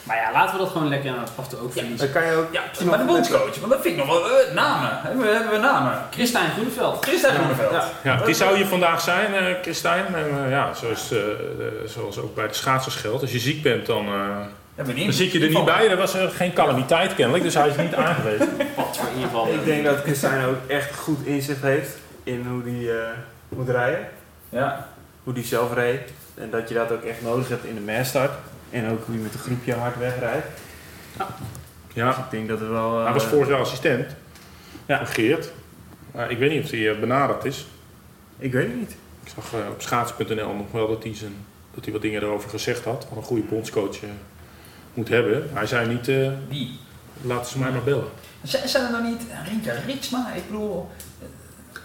[0.06, 2.12] Maar ja, laten we dat gewoon lekker aan het af en toe ook verliezen.
[2.12, 2.52] Dan kan je ook...
[2.52, 4.90] ja, maar de bondscoach, want dat vind ik nog wel eh, namen.
[5.02, 6.02] Hebben we, hebben we namen?
[6.10, 7.04] Christijn Groeneveld.
[7.04, 7.72] Christian Groeneveld.
[7.72, 7.88] Ja.
[8.02, 10.04] Ja, die zou hier vandaag zijn, eh Christijn.
[10.14, 11.28] En, eh, ja, zoals, eh, eh,
[11.86, 13.22] zoals ook bij de schaatsers geldt.
[13.22, 15.88] Als je ziek bent, dan, eh, dan zit je er niet bij.
[15.90, 18.48] Er was er geen calamiteit kennelijk, dus hij is niet aangewezen.
[18.76, 19.48] Wat voor inval.
[19.48, 23.08] Ik denk dat Christijn ook echt goed inzicht heeft in hoe die eh,
[23.48, 24.08] moet rijden.
[24.48, 24.88] Ja.
[25.24, 26.00] Hoe die zelf reed.
[26.34, 28.30] En dat je dat ook echt nodig hebt in de massstart.
[28.76, 30.46] En ook hoe je met een groepje hard wegrijdt.
[31.16, 31.26] Dus
[31.94, 32.98] Ja, ik denk dat er wel...
[32.98, 34.06] eh, hij was vorig jaar assistent.
[34.86, 34.96] Ja.
[34.96, 35.48] Van Geert.
[36.12, 37.66] Maar ik weet niet of hij eh, benaderd is.
[38.38, 38.96] Ik weet het niet.
[39.24, 41.34] Ik zag eh, op schaatsen.nl nog wel dat hij, zijn,
[41.74, 43.06] dat hij wat dingen erover gezegd had.
[43.08, 44.08] Wat een goede bondscoach eh,
[44.94, 45.50] moet hebben.
[45.52, 46.78] Hij zei niet, eh, Wie?
[47.22, 48.08] laten ze mij maar bellen.
[48.42, 50.32] Zijn, zijn er nou niet Rintje Ritsma?
[50.34, 50.90] Ik bedoel...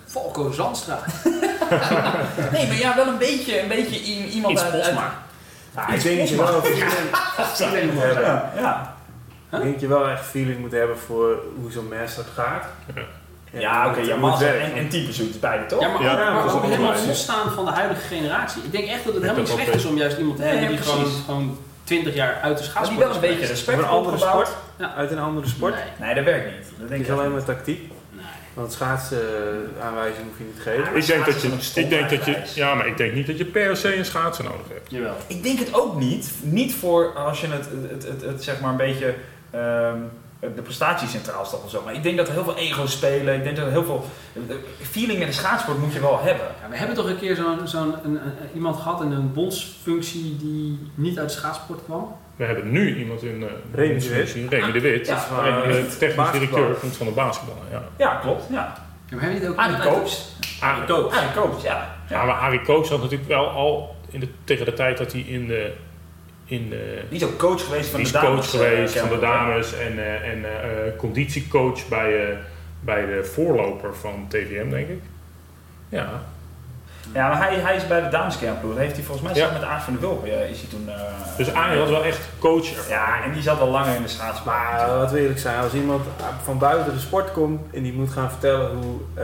[0.05, 0.99] Volko Zandstra.
[2.51, 4.73] Nee, maar ja, wel een beetje, een beetje iemand Iets uit...
[4.81, 5.11] uit-
[5.75, 6.61] Ja, ik denk dat je wel
[7.55, 8.23] feeling moet hebben.
[8.23, 8.95] Ja, ja.
[9.51, 12.65] Ik denk dat je wel echt feeling moet hebben voor hoe zo'n massstart gaat.
[12.95, 13.01] Ja.
[13.53, 14.63] Ja, oké, ja, het massa werkt.
[14.63, 15.81] en, en typezoet, beide toch?
[15.81, 18.61] Ja, maar Ja, maar ook ook helemaal losstaan van de huidige generatie.
[18.63, 20.67] Ik denk echt dat het Ik helemaal niet slecht is om juist iemand te hebben
[20.67, 23.87] die gewoon, gewoon 20 jaar uit de Maar schaatsport die wel een beetje respect Voor
[23.87, 24.49] een andere sport?
[24.95, 25.75] Uit een andere sport?
[25.99, 26.67] Nee, dat werkt niet.
[26.79, 27.91] Dat denk is ik alleen maar tactiek.
[28.53, 29.19] Want schaatsen
[29.79, 30.95] eh, aanwijzing hoef je niet te geven.
[30.95, 33.45] Ik denk, dat je, ik denk dat je, ja, maar ik denk niet dat je
[33.45, 34.91] per se een schaatsen nodig hebt.
[34.91, 35.15] Jawel.
[35.27, 36.31] Ik denk het ook niet.
[36.41, 39.13] Niet voor als je het, het, het, het, het zeg maar een beetje
[39.51, 39.97] ehm,
[40.55, 41.81] de prestatie centraal staat of zo.
[41.85, 43.35] Maar ik denk dat er heel veel ego's spelen.
[43.35, 44.05] Ik denk dat er heel veel
[44.81, 46.45] feeling met de schaatsport moet je wel hebben.
[46.63, 50.37] Ja, we hebben toch een keer zo'n zo'n een- een- iemand gehad in een bondsfunctie
[50.37, 52.15] die niet uit de schaatsport kwam?
[52.41, 54.35] We hebben nu iemand in uh, Remy de Wit.
[54.49, 55.07] Remy de Wit.
[55.07, 56.31] Ja, de eh, technisch basketbal.
[56.39, 57.57] directeur komt van de basketbal.
[57.71, 57.83] Ja.
[57.97, 58.43] Ja, klopt.
[58.49, 58.73] Ja.
[59.09, 60.35] Ja, maar hebben ook Arie Koops.
[60.59, 61.15] Arie Koops.
[61.15, 61.95] Arie Koops, ja.
[62.09, 65.21] Ja, maar Arie Koops had natuurlijk wel al in de, tegen de tijd dat hij
[65.21, 65.71] in de,
[66.45, 68.51] in de Die is ook coach geweest van die is de dames.
[68.51, 72.37] coach geweest eh, van de dames en, eh, en eh, eh, conditiecoach bij, eh,
[72.79, 75.01] bij de voorloper van TVM, denk ik.
[75.89, 76.23] Ja,
[77.13, 78.77] Ja, maar hij, hij is bij de dameskernploeg.
[78.77, 79.45] Heeft hij volgens mij Ja.
[79.47, 80.89] samen met Aard van der Wulp eh, is hij toen...
[80.89, 80.95] eh,
[81.37, 82.89] dus Arie had wel echt coach.
[82.89, 84.55] Ja, en die zat al langer in de schaatsport.
[84.55, 86.01] Maar eh, laten we eerlijk zijn, als iemand
[86.43, 88.99] van buiten de sport komt en die moet gaan vertellen hoe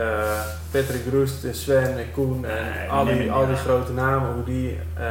[0.70, 3.62] Patrick Roest en Sven en Koen en Nee, al, die, ik al die aan.
[3.62, 5.04] grote namen, hoe die eh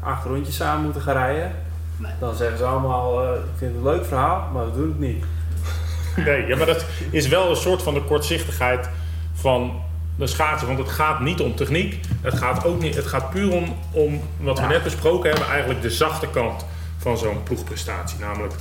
[0.00, 1.52] acht rondjes samen moeten gaan rijden,
[1.96, 2.12] Nee.
[2.20, 4.98] dan zeggen ze allemaal, eh, ik vind het een leuk verhaal, maar we doen het
[5.00, 5.24] niet.
[6.16, 8.88] Nee, ja, maar dat is wel een soort van de kortzichtigheid
[9.34, 9.82] van
[10.16, 10.66] de schaatsen.
[10.66, 12.00] Want het gaat niet om techniek.
[12.20, 15.82] Het gaat, ook niet, het gaat puur om, om wat we net besproken hebben, eigenlijk
[15.82, 16.66] de zachte kant
[16.98, 18.18] van zo'n ploegprestatie.
[18.18, 18.54] Namelijk,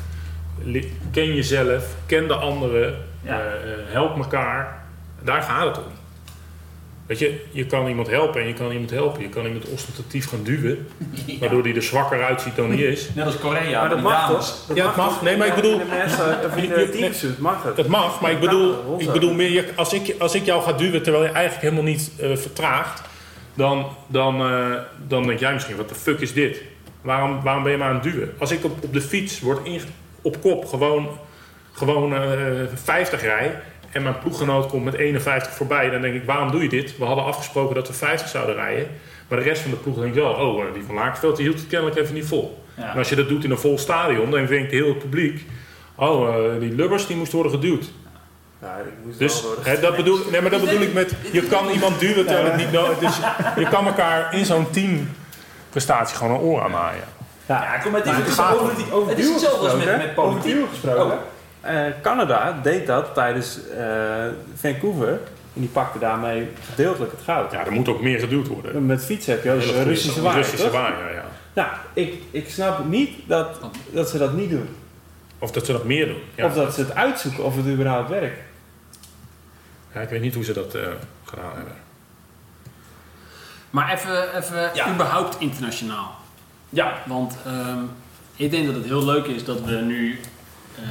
[0.63, 3.39] li- ken jezelf, ken de anderen, Ja.
[3.39, 4.81] eh, eh, help elkaar.
[5.21, 5.91] Daar gaat het om.
[7.05, 9.21] Weet je, je kan iemand helpen en je kan iemand helpen.
[9.21, 10.87] Je kan iemand ostentatief gaan duwen,
[11.39, 13.09] waardoor hij er zwakker uitziet dan hij is.
[13.15, 14.45] Net als Korea, maar dat die mag dames.
[14.47, 14.65] toch?
[14.67, 15.21] Dat Ja, het mag.
[15.21, 15.79] Nee, maar ik bedoel-
[16.61, 17.77] je- teamsuit mag het.
[17.77, 21.01] Het mag, maar ik bedoel, ik bedoel meer, als ik, als ik jou ga duwen
[21.03, 23.01] terwijl je eigenlijk helemaal niet eh, vertraagt,
[23.53, 24.71] dan, dan, eh,
[25.07, 26.61] dan denk jij misschien, wat de fuck is dit?
[27.01, 28.33] Waarom, waarom ben je maar aan het duwen?
[28.37, 29.85] Als ik op, op de fiets word inge-
[30.21, 31.07] op kop gewoon,
[31.71, 32.21] gewoon eh
[32.83, 33.61] 50 rij
[33.93, 36.97] en mijn ploeggenoot komt met 51 voorbij, dan denk ik, waarom doe je dit?
[36.97, 38.87] We hadden afgesproken dat we 50 zouden rijden.
[39.27, 41.59] Maar de rest van de ploeg denkt wel, oh, eh, die van Lakenveld die hield
[41.59, 42.63] het kennelijk even niet vol.
[42.77, 42.91] Ja.
[42.91, 45.45] En als je dat doet in een vol stadion, dan denkt heel het publiek,
[45.95, 47.91] oh, eh, die lubbers die moest worden geduwd.
[48.61, 51.69] Ja, ik moest Dus hè, dat, bedoel, nee, maar dat bedoel ik met, je kan
[51.69, 53.15] iemand duwen terwijl het niet nodig is.
[53.15, 53.17] Dus
[53.55, 57.03] je kan elkaar in zo'n teamprestatie gewoon een oor aan naaien.
[57.45, 59.85] Ja, kom met Maar die het het gaat over, over Het is hetzelfde als met,
[59.85, 59.95] met?
[59.95, 60.53] Over politiek.
[60.53, 61.05] duwen gesproken.
[61.05, 61.32] Oh.
[61.63, 63.85] Eh, Canada deed dat tijdens eh,
[64.55, 65.09] Vancouver
[65.55, 67.51] en die pakte daarmee gedeeltelijk het goud.
[67.51, 68.85] Ja, er moet ook meer geduwd worden.
[68.85, 70.73] Met fietsen heb je ook een Russische waaier, Russische toch?
[70.73, 71.23] waaier, ja.
[71.53, 73.59] Nou, ik, ik snap niet dat,
[73.91, 74.69] dat ze dat niet doen.
[75.39, 76.21] Of dat ze dat meer doen.
[76.35, 76.45] Ja.
[76.45, 78.39] Of dat ze het uitzoeken of het überhaupt werkt.
[79.93, 80.81] Ja, ik weet niet hoe ze dat eh,
[81.23, 81.73] gedaan hebben.
[83.69, 84.93] Maar even, even Ja.
[84.93, 86.15] überhaupt internationaal.
[86.69, 87.79] Ja, Want ehm,
[88.35, 90.19] ik denk dat het heel leuk is dat we nu...
[90.75, 90.81] eh,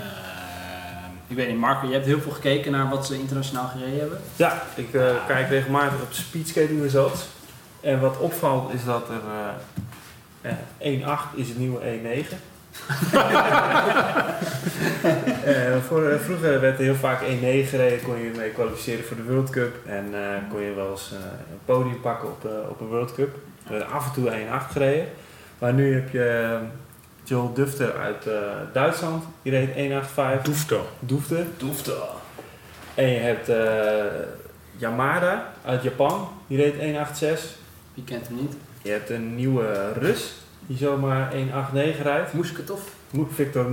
[1.32, 4.18] ik weet niet, Marco, je hebt heel veel gekeken naar wat ze internationaal gereden hebben.
[4.36, 7.26] Ja, ik eh, kijk regelmatig op speedskating results.
[7.80, 9.20] En wat opvalt is dat er
[10.40, 12.36] eh, eh, 1.8 is het nieuwe 1.9.
[15.44, 19.16] Eh, voor, eh, vroeger werd er heel vaak 1.9 gereden, kon je mee kwalificeren voor
[19.16, 19.86] de World Cup.
[19.86, 21.18] En eh, kon je wel eens eh,
[21.50, 23.36] een podium pakken op, eh, op een World Cup.
[23.70, 25.06] Er af en toe 1.8 gereden.
[25.58, 26.60] Maar nu heb je eh,
[27.24, 28.34] Joel Dufter uit eh,
[28.72, 29.68] Duitsland, die reed
[30.38, 30.42] 1.85.
[30.42, 30.86] Doefto.
[30.98, 31.46] Dufter.
[31.56, 32.08] doeft wel.
[32.94, 34.26] En je hebt eh,
[34.76, 37.40] Yamada uit Japan, die reed 1.86.
[37.94, 38.54] Wie kent hem niet?
[38.82, 40.32] Je hebt een nieuwe Rus,
[40.66, 42.32] die zomaar 1.89 rijdt.
[42.32, 42.80] Musketov.
[43.10, 43.66] Mo- Victor.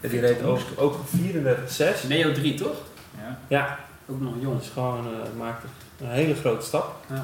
[0.00, 2.08] En die reed ook, ook 34.6.
[2.08, 2.76] Neo 3, toch?
[3.18, 3.38] Ja.
[3.48, 4.54] Ja, Ook nog jong.
[4.54, 5.64] dat is gewoon, eh, maakt
[6.00, 6.94] een hele grote stap.
[7.08, 7.20] Ja.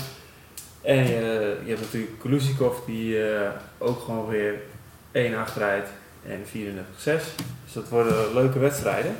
[0.83, 3.49] En je, je hebt natuurlijk Kulusnikov, die eh,
[3.79, 4.55] ook gewoon weer
[5.13, 5.89] 1.8 rijdt
[6.27, 6.51] en 34.6.
[7.65, 9.17] Dus dat worden leuke wedstrijden.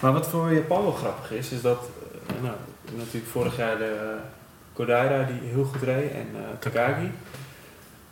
[0.00, 1.88] Maar wat voor Japan wel grappig is, is dat
[2.26, 2.56] eh, nou,
[2.96, 4.22] natuurlijk vorig jaar de eh,
[4.72, 7.10] Kodaira die heel goed reed en eh, Takagi.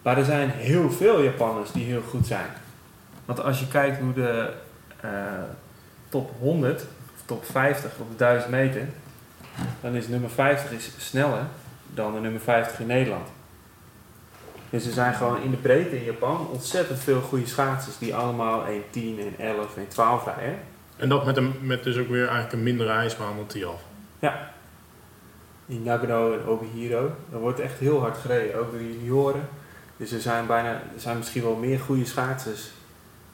[0.02, 2.46] Maar er zijn heel veel Japanners die heel goed zijn.
[3.24, 4.52] Want als je kijkt hoe de
[6.08, 6.82] top 100
[7.14, 8.88] of top 50 op de 1000 meter,
[9.80, 11.46] dan is nummer 50 is sneller
[11.94, 13.28] dan de nummer 50 in Nederland.
[14.70, 18.64] Dus er zijn gewoon in de breedte in Japan ontzettend veel goede schaatsers die allemaal
[18.66, 19.44] 1.10, 1.11, 1.12
[20.36, 20.58] rijden.
[20.96, 23.82] En dat met, een, met dus ook weer eigenlijk een mindere ijsbaan dan Tialf.
[25.66, 29.48] Die Nagano en Obihiro, daar wordt echt heel hard gereden, ook door de junioren.
[29.96, 32.70] Dus er zijn, bijna, er zijn misschien wel meer goede schaatsers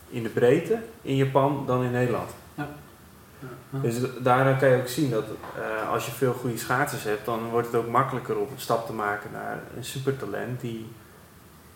[0.09, 2.31] in de breedte in Japan dan in Nederland.
[2.55, 2.69] Ja.
[3.71, 5.25] Dus daaraan kan je ook zien dat
[5.57, 8.87] eh, als je veel goede schaatsers hebt, dan wordt het ook makkelijker om een stap
[8.87, 10.87] te maken naar een supertalent die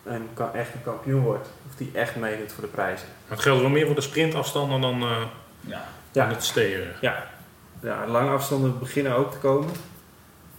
[0.03, 1.47] een ka- echte kampioen wordt.
[1.69, 3.07] Of die echt meedoet voor de prijzen.
[3.27, 5.09] Maar het geldt wel meer voor de sprintafstanden dan, eh
[5.61, 5.83] Ja.
[6.11, 6.25] Ja.
[6.25, 6.93] dan het steren.
[7.01, 9.69] Ja, lange afstanden beginnen ook te komen.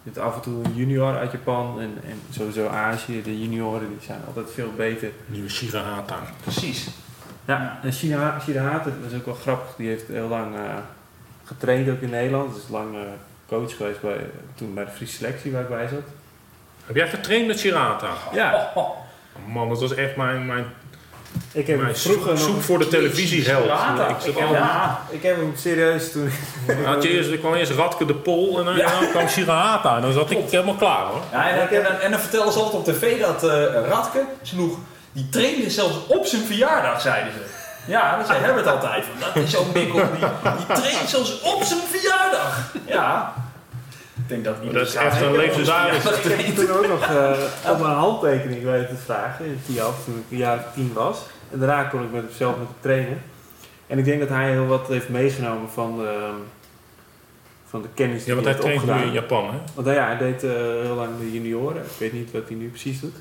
[0.03, 3.89] Je hebt af en toe een junior uit Japan en, en sowieso Azië, de junioren,
[3.89, 5.11] die zijn altijd veel beter.
[5.27, 6.19] Nieuwe Shirahata.
[6.43, 6.89] Precies.
[7.45, 9.75] Ja, en Haat, dat is ook wel grappig.
[9.77, 10.61] Die heeft heel lang eh,
[11.45, 12.55] getraind ook in Nederland.
[12.55, 13.01] Dus lang eh,
[13.49, 16.03] coach geweest bij, toen bij de Friese selectie waar ik bij zat.
[16.87, 18.11] Heb jij getraind met Girata?
[18.33, 18.91] Ja, Oh,
[19.47, 20.65] Man, dat was echt mijn, mijn,
[21.53, 23.63] ik heb mijn vroeger zoek, voor de televisieheld.
[23.63, 24.09] Girata.
[24.09, 25.01] Ik zat Ik heb, Ja.
[25.11, 26.31] ik heb hem serieus toen...
[26.85, 29.01] Had je eerst, er kwam eerst Radke de Pol en dan, Ja.
[29.01, 29.97] dan kwam Girata.
[29.97, 31.21] En dan zat ik helemaal klaar hoor.
[31.33, 34.79] Ja, en, en, en, en dan vertelden ze altijd op tv dat eh Radke sloeg,
[35.13, 37.41] die trainde zelfs op zijn verjaardag, zeiden ze.
[37.87, 39.05] Ja, dat zei Herbert altijd.
[39.19, 40.27] Dat is zo'n mikkel, die,
[40.57, 42.73] die traint zelfs op zijn verjaardag.
[42.87, 43.33] Ja.
[44.33, 46.05] Denk dat iedereen Dat is echt een legendarisch.
[46.05, 50.15] Ik heb toen ook nog eh, op mijn handtekening weten te vragen in Tiaf toen
[50.15, 51.19] ik een jaar of tien was.
[51.51, 53.23] En daarna kon ik met hem zelf met hem trainen.
[53.87, 56.31] En ik denk dat hij heel wat heeft meegenomen van de,
[57.67, 59.09] van de kennis die Ja, want hij heeft traint nu opgedaan.
[59.09, 59.59] in Japan hè.
[59.75, 61.83] Want nou ja, hij deed eh, heel lang de junioren.
[61.83, 63.17] Ik weet niet wat hij nu precies doet.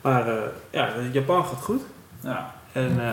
[0.00, 1.82] Maar eh, ja, Japan gaat goed.
[2.20, 2.54] Ja.
[2.72, 3.06] En eh,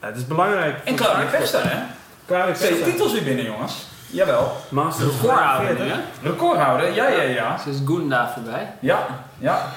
[0.00, 0.84] ja, het is belangrijk.
[0.84, 1.82] En Claudia Pesta, hè?
[2.26, 3.94] Klaar Twee titels weer binnen, jongens.
[4.16, 4.56] Jawel.
[4.68, 6.00] Master Recordhouder nu, hè?
[6.22, 7.58] Recordhouder, ja, ja, ja.
[7.58, 8.72] Ze is Gunda voorbij.
[8.80, 9.06] Ja,
[9.38, 9.72] ja.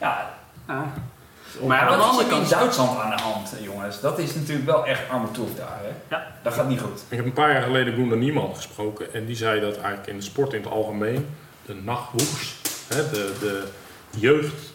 [0.00, 0.30] Ja,
[0.68, 0.84] Ja.
[1.66, 2.50] maar aan de andere er in kant...
[2.50, 4.00] Duitsland aan de hand, jongens?
[4.00, 6.16] Dat is natuurlijk wel echt armatoef daar, hè?
[6.16, 6.26] Ja.
[6.42, 7.02] Dat gaat niet goed.
[7.08, 9.14] Ik heb een paar jaar geleden Gunda Niemann gesproken.
[9.14, 11.28] En die zei dat eigenlijk in de sport in het algemeen
[11.66, 12.54] de nachtwoeks,
[12.88, 13.68] hè, de, de
[14.10, 14.72] jeugd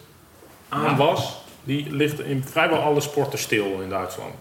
[0.70, 4.34] aanwas, die ligt in vrijwel alle sporten stil in Duitsland.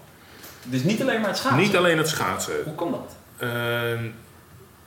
[0.63, 1.63] Dus niet alleen maar het schaatsen.
[1.63, 2.55] Niet alleen het schaatsen.
[2.65, 3.17] Hoe kan dat?
[3.39, 4.05] Ehm,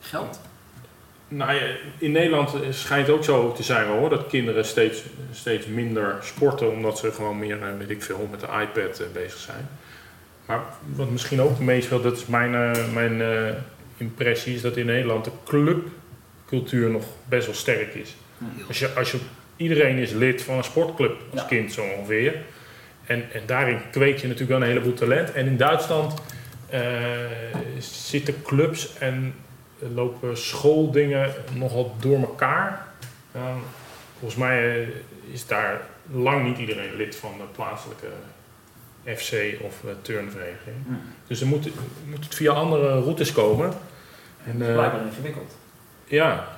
[0.10, 0.40] Geld.
[1.28, 1.62] Nou ja,
[1.98, 5.02] in Nederland schijnt ook zo te zijn hoor, dat kinderen steeds,
[5.32, 9.08] steeds minder sporten omdat ze gewoon meer, eh, weet ik veel, met de iPad eh,
[9.14, 9.70] bezig zijn.
[10.46, 10.64] Maar
[10.96, 13.54] wat misschien ook meespeelt, dat is mijn, eh, mijn eh,
[13.98, 18.16] impressie, is dat in Nederland de clubcultuur nog best wel sterk is.
[18.68, 19.18] Als je, als je,
[19.56, 21.48] iedereen is lid van een sportclub als Ja.
[21.48, 22.36] kind zo ongeveer.
[23.06, 25.32] En, en daarin kweek je natuurlijk wel een heleboel talent.
[25.32, 26.14] En in Duitsland
[26.70, 26.82] eh,
[27.80, 29.34] zitten clubs en
[29.94, 32.86] lopen schooldingen nogal door elkaar.
[33.34, 33.54] Ja,
[34.20, 34.88] volgens mij eh,
[35.32, 38.08] is daar lang niet iedereen lid van de plaatselijke
[39.04, 40.76] FC of eh, turnvereniging.
[40.86, 40.94] Hm.
[41.28, 41.70] Dus er moet,
[42.06, 43.72] moet het via andere routes komen.
[44.46, 45.56] En, Dat is eh, blijkbaar ingewikkeld.
[46.06, 46.56] ja.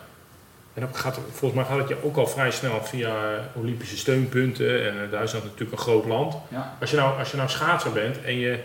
[0.73, 3.97] En dan gaat, het- volgens mij gaat het je ook al vrij snel via Olympische
[3.97, 4.85] steunpunten.
[4.85, 6.35] En eh, Duitsland is natuurlijk een groot land.
[6.49, 6.77] Ja.
[6.81, 8.59] Als je nou, als je nou schaatser bent en je,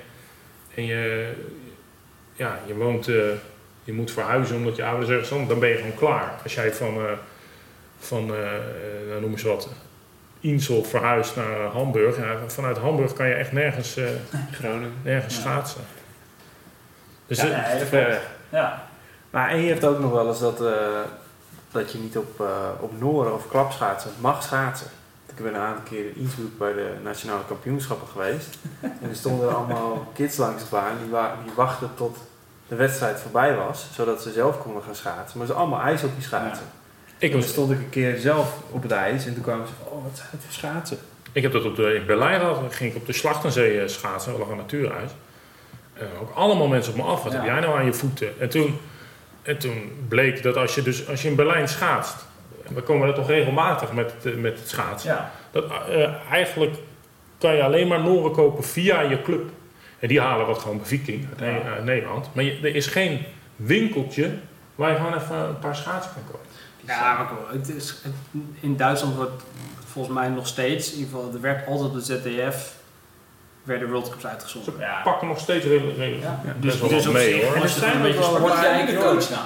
[0.74, 1.32] en je,
[2.32, 3.14] ja, je woont, eh,
[3.84, 6.32] je moet verhuizen omdat je ouders ergens anders, dan ben je gewoon klaar.
[6.42, 7.12] Als jij van, eh,
[7.98, 8.60] van eh, eh,
[9.08, 9.68] nou noem eens wat,
[10.40, 14.04] Insel verhuist naar Hamburg, ja, vanuit Hamburg kan je echt nergens, eh,
[14.52, 14.92] Groningen.
[15.02, 15.40] nergens Ja.
[15.40, 15.80] schaatsen.
[17.26, 18.20] Dus Ja, nee, dat.
[18.48, 18.86] Ja.
[19.30, 20.72] Maar en je hebt ook nog wel eens dat, eh,
[21.72, 24.86] dat je niet op, eh, op Noren of klapschaatsen mag schaatsen.
[25.36, 28.58] Ik ben een aantal keer in Innsbruck bij de nationale kampioenschappen geweest.
[28.80, 32.16] en er stonden er allemaal kids langs de baan die, wa- die wachten tot
[32.76, 35.38] de wedstrijd voorbij was, zodat ze zelf konden gaan schaatsen.
[35.38, 36.66] Maar ze allemaal ijshockey schaatsen.
[37.06, 39.66] ik, En toen was, stond ik een keer zelf op het ijs en toen kwamen
[39.66, 40.98] ze van, oh wat zijn het voor schaatsen?
[41.32, 43.88] ik heb dat op de, in Berlijn gehad, dan ging ik op de Slachtenzee eh,
[43.88, 45.10] schaatsen, we lag een natuurhuis.
[45.94, 47.38] En ook allemaal mensen op me af, wat Ja.
[47.38, 48.40] heb jij nou aan je voeten?
[48.40, 48.78] En toen,
[49.42, 52.16] en toen bleek dat als je, dus, als je in Berlijn schaatst,
[52.68, 55.30] we komen er toch regelmatig met, eh, met het schaatsen, Ja.
[55.50, 56.74] dat eh, eigenlijk
[57.38, 59.50] kan je alleen maar Noren kopen via je club.
[59.98, 62.28] En die halen wat gewoon bij Viking uit, Ne- uit Nederland.
[62.32, 63.20] Maar je- er is geen
[63.56, 64.30] winkeltje
[64.74, 66.46] waar je gewoon even een paar schaatsen kan kopen.
[66.86, 68.12] Ja, maar kom, het is, het-
[68.60, 69.42] in Duitsland wordt
[69.86, 72.74] volgens mij nog steeds, in ieder geval, er werd altijd op de ZDF,
[73.62, 74.74] werden World Cups uitgezonden.
[74.78, 75.00] Ja.
[75.04, 76.40] Pakken nog steeds redelijk, Ja.
[76.60, 77.54] dus wat op mee zich- hoor.
[77.56, 79.38] en er zijn wel sport- jij de coach dan?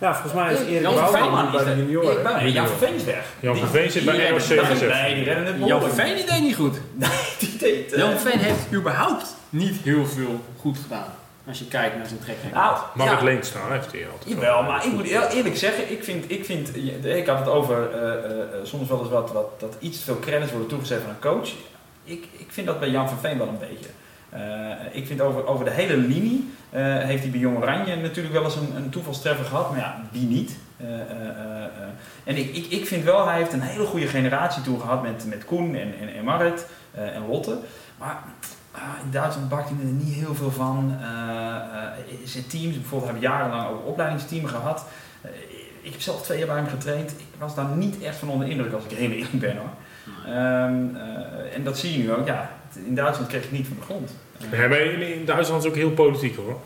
[0.00, 2.52] Ja, volgens mij is Erik Jan van Bouwman bij de junioren.
[2.52, 3.24] Jan van Veen is weg.
[3.40, 4.88] Jan van Veen zit bij ROC gezet.
[4.88, 5.90] Nee, die redden het Jan van.
[5.90, 6.76] Veen die deed niet goed.
[7.38, 7.92] Die deed...
[7.92, 11.14] eh, Jan van Veen heeft überhaupt niet heel veel goed gedaan.
[11.48, 12.52] Als je kijkt naar zijn trekking.
[12.52, 13.24] Nou, Marit ja.
[13.24, 14.34] Leenstra heeft hij altijd.
[14.34, 17.90] Jawel, maar ik moet heel eerlijk zeggen, ik vind, ik vind, ik had het over
[17.92, 21.02] eh, eh, eh, soms wel eens wat, wat, dat iets te veel credits worden toegezet
[21.02, 21.48] aan een coach.
[22.04, 23.88] Ik, ik vind dat bij Jan van Veen wel een beetje.
[24.30, 24.40] Eh,
[24.92, 28.44] ik vind over, over de hele linie eh, heeft hij bij Jong Oranje natuurlijk wel
[28.44, 30.56] eens een, een toevalstreffer gehad, maar ja, wie niet?
[30.76, 30.86] Eh.
[32.24, 35.24] En ik, ik, ik vind wel, hij heeft een hele goede generatie toen gehad met,
[35.28, 37.58] met Koen en, en, en Marit en Lotte.
[37.98, 38.22] Maar
[38.72, 40.96] ah, in Duitsland bakt hij er niet heel veel van.
[42.24, 44.84] Zijn teams, bijvoorbeeld heb ik jarenlang ook opleidingsteam gehad.
[45.20, 45.30] Eh,
[45.80, 47.10] ik heb zelf twee jaar bij hem getraind.
[47.10, 49.70] Ik was daar niet echt van onder de indruk als ik heel eerlijk ben hoor.
[50.26, 52.26] Ehm, eh, en dat zie je nu ook.
[52.26, 52.50] Ja,
[52.86, 54.10] in Duitsland kreeg ik het niet van de grond.
[54.52, 56.56] Ja, maar in, in Duitsland is het ook heel politiek hoor.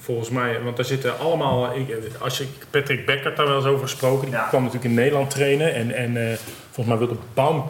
[0.00, 1.74] Volgens mij, want daar zitten allemaal.
[1.76, 1.88] Ik,
[2.18, 4.46] als je Patrick Becker daar wel eens over gesproken, die Ja.
[4.46, 5.74] kwam natuurlijk in Nederland trainen.
[5.74, 6.36] En, en eh,
[6.70, 7.62] volgens mij wilde Baum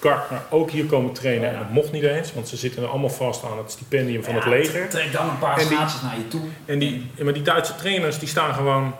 [0.00, 1.50] Gartner ook hier komen trainen.
[1.50, 4.34] En dat mocht niet eens, want ze zitten er allemaal vast aan het stipendium van
[4.34, 4.88] het leger.
[4.88, 6.40] Trek dan een paar schaatsers naar je toe.
[6.64, 8.94] En die, maar die Duitse trainers die staan gewoon,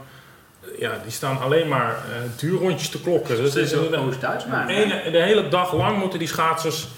[0.79, 3.37] ja, die staan alleen maar eh duurrondjes te klokken.
[3.37, 4.67] Dus Dat is Oost-Duits, maar...
[4.67, 6.89] de, hele, de hele dag lang moeten die schaatsers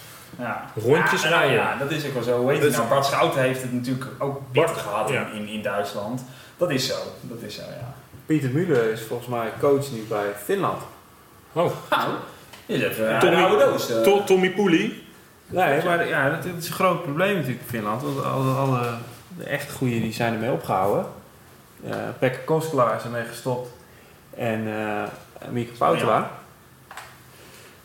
[0.41, 0.65] Ja.
[0.85, 1.57] rondjes ja, rijden.
[1.57, 2.39] Ja, dat is ook wel zo.
[2.41, 2.89] Hoe heet Dat het is- nou?
[2.89, 5.27] Bart Schouten heeft het natuurlijk ook bitter Bart, gehad ja.
[5.27, 6.25] in, in, in Duitsland.
[6.57, 6.95] Dat is zo.
[7.21, 7.95] Dat is zo, ja.
[8.27, 10.83] Pieter Müller is volgens mij coach nu bij Finland.
[11.53, 12.11] Oh, Nou,
[12.67, 13.91] Is even Tommy- een oude doos.
[13.91, 14.01] eh.
[14.03, 15.05] To- Tommy Poelie.
[15.47, 18.03] Nee, maar ja, dat, dat is een groot probleem natuurlijk in Finland.
[18.03, 18.81] Want alle, alle
[19.37, 21.07] de echt goede die zijn ermee opgehouden.
[21.85, 23.69] Uh, Pekka Koskela is ermee gestopt.
[24.37, 25.03] En eh
[25.51, 26.31] Mieke Poutela.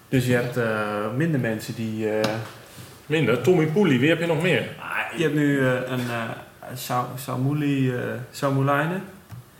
[0.10, 2.10] Dus je hebt eh, minder mensen die...
[2.10, 2.30] eh,
[3.06, 3.42] Minder.
[3.42, 4.64] Tommy Poelie, wie heb je nog meer?
[4.80, 6.00] Ah, je hebt nu eh, een
[7.16, 7.94] Samouli,
[8.32, 9.02] Samoulainen.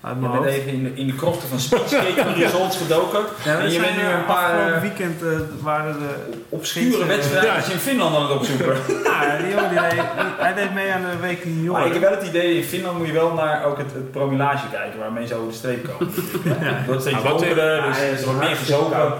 [0.06, 0.48] Uit Je bent hoofd.
[0.50, 3.20] even in de, in de krochten van Spitskate van Results gedoken.
[3.46, 5.30] Ja, en je bent nu een paar Afgelopen eh, weekend eh,
[5.62, 6.10] waren de...
[6.50, 7.06] obscure Ja.
[7.06, 8.76] wedstrijden in Finland aan het opzoeken.
[9.04, 10.02] Ja, die jongen die deed,
[10.38, 11.72] hij deed mee aan de week junioren.
[11.72, 14.12] Maar ik heb wel het idee, in Finland moet je wel naar ook het, het
[14.12, 16.14] promillage kijken waarmee ze over de streep komen.
[16.88, 17.00] Ja.
[17.00, 18.92] Steeds donkerder, dus er wordt meer gezogen.
[18.92, 19.14] koud.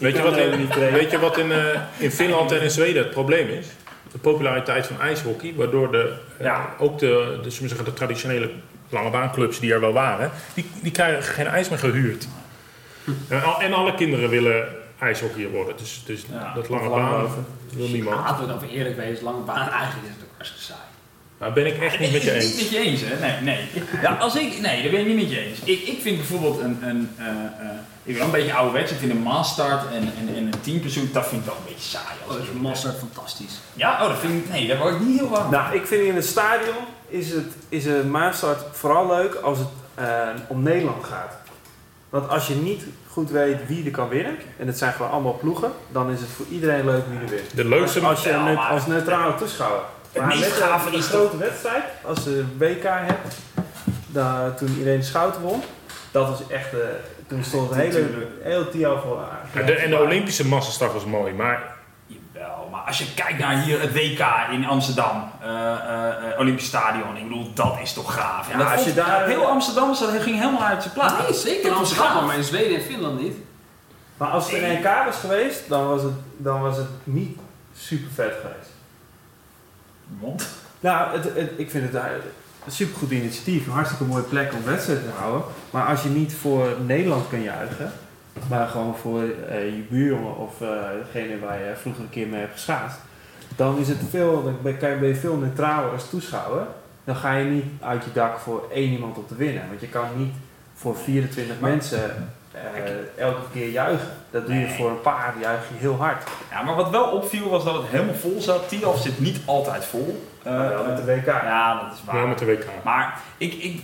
[0.00, 1.58] Weet je wat er in, weet je wat in, eh,
[1.98, 3.66] in Finland en in Zweden het probleem is?
[4.12, 6.68] De populariteit van ijshockey, waardoor de, eh, Ja.
[6.78, 7.06] ook de,
[7.42, 8.50] de, zullen we zeggen, de traditionele
[8.90, 12.26] lange baanclubs die er wel waren, die, die krijgen geen ijs meer gehuurd.
[13.28, 14.64] En, al- en alle kinderen willen
[14.98, 15.76] ijshockeyer worden.
[15.76, 17.38] Dus, dus Ja, dat lange lang baan over.
[17.72, 18.16] wil niemand.
[18.16, 20.80] laten we dan even eerlijk wezen, lange baan, eigenlijk is het ook hartstikke saai.
[21.38, 22.56] Daar ben ik echt niet met je Niet eens.
[22.56, 23.18] met je eens, hè?
[23.20, 23.68] Nee, nee.
[24.02, 25.58] Ja, als ik, nee, daar ben ik niet met je eens.
[25.64, 27.70] Ik, ik vind bijvoorbeeld een, een eh, eh,
[28.02, 28.92] ik ben een beetje ouderwets.
[28.92, 31.88] Ik vind een maastart en, en, en een teampursuit, dat vind ik wel een beetje
[31.98, 32.14] saai.
[32.22, 33.60] Oh, Als dat is Mosterd fantastisch.
[33.72, 35.50] Ja, oh, dat vind ik, nee, daar word ik niet heel warm.
[35.50, 36.74] Nou, ik vind in het stadion
[37.10, 41.34] is, het, is een maastart vooral leuk als het eh, om Nederland gaat.
[42.08, 45.36] Want als je niet goed weet wie er kan winnen, en het zijn gewoon allemaal
[45.36, 47.56] ploegen, dan is het voor iedereen leuk wie er wint.
[47.56, 49.80] De leukste, Als je als neutrale toeschouwer.
[50.12, 53.36] Het Maar meest met gave een, een is grote wedstrijd, als je WK hebt,
[54.06, 55.62] dan, toen iedereen Schouten won,
[56.10, 56.78] dat was echt, eh,
[57.26, 59.18] toen stond het hele, heel Tial voor
[59.54, 61.78] Ja, de, en de Olympische massastart was mooi, maar
[62.90, 67.22] als je kijkt naar hier het WK in Amsterdam, eh, eh, eh, Olympisch Stadion, ik
[67.28, 68.50] bedoel, dat is toch gaaf.
[68.50, 71.14] En Ja, dat als je daar- heel Amsterdam dat ging helemaal uit zijn plaats.
[71.22, 72.26] Nee, zeker in Dat was Amsterdam, gaaf.
[72.26, 73.36] maar in Zweden en Finland niet.
[74.16, 77.38] Maar als het een EK was geweest, dan was het, dan was het niet
[77.76, 78.70] super vet geweest.
[80.20, 80.46] Want?
[80.80, 82.10] Nou, het, het- ik vind het eh,
[82.64, 83.66] een supergoed initiatief.
[83.66, 85.42] Een hartstikke mooie plek om wedstrijden te houden.
[85.70, 87.92] Maar als je niet voor Nederland kan juichen,
[88.48, 90.68] maar gewoon voor eh, je buurjongen of eh,
[91.12, 92.98] degene waar je vroeger een keer mee hebt geschaatst,
[93.56, 96.66] dan is het veel, dan ben, kan je- ben je veel neutraler als toeschouwer.
[97.04, 99.62] Dan ga je niet uit je dak voor één iemand om te winnen.
[99.68, 100.32] Want je kan niet
[100.74, 104.08] voor 24 Maar- mensen eh, elke keer juichen.
[104.30, 104.76] Dat doe je Nee.
[104.76, 106.22] voor een paar, juich je heel hard.
[106.50, 108.68] Ja, maar wat wel opviel was dat het helemaal vol zat.
[108.68, 110.24] Tialf zit niet altijd vol.
[110.42, 111.26] Eh, wel met de WK.
[111.26, 112.14] Ja, dat is waar.
[112.14, 112.64] wel met de WK.
[112.84, 113.82] Maar ik, ik,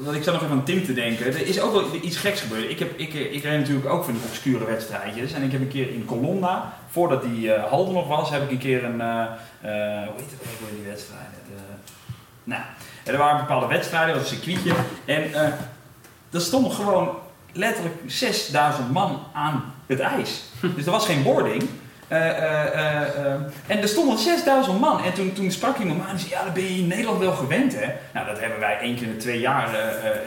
[0.00, 1.26] wat ik zat nog even aan Tim te denken.
[1.26, 2.70] Er is ook wel iets geks gebeurd.
[2.70, 5.32] Ik, heb, ik, eh, ik reed natuurlijk ook van die obscure wedstrijdjes.
[5.32, 8.58] En ik heb een keer in Colonna, voordat die er nog was, heb ik een
[8.58, 9.00] keer een.
[9.00, 9.26] eh,
[9.60, 11.30] hoe heet het ook die wedstrijden?
[11.46, 11.74] De,
[12.44, 12.62] nou,
[13.04, 14.72] er waren bepaalde wedstrijden, dat was een circuitje.
[15.04, 15.52] En eh
[16.30, 17.08] er stonden gewoon
[17.52, 20.42] letterlijk 6000 man aan het ijs.
[20.76, 21.68] Dus er was geen boarding.
[22.08, 23.32] Eh, eh, eh,
[23.66, 25.02] en er stonden 6000 man.
[25.02, 27.18] En toen, toen sprak iemand me aan en zei: Ja, dat ben je in Nederland
[27.18, 27.86] wel gewend, hè?
[28.12, 29.68] Nou, dat hebben wij één keer in de twee jaar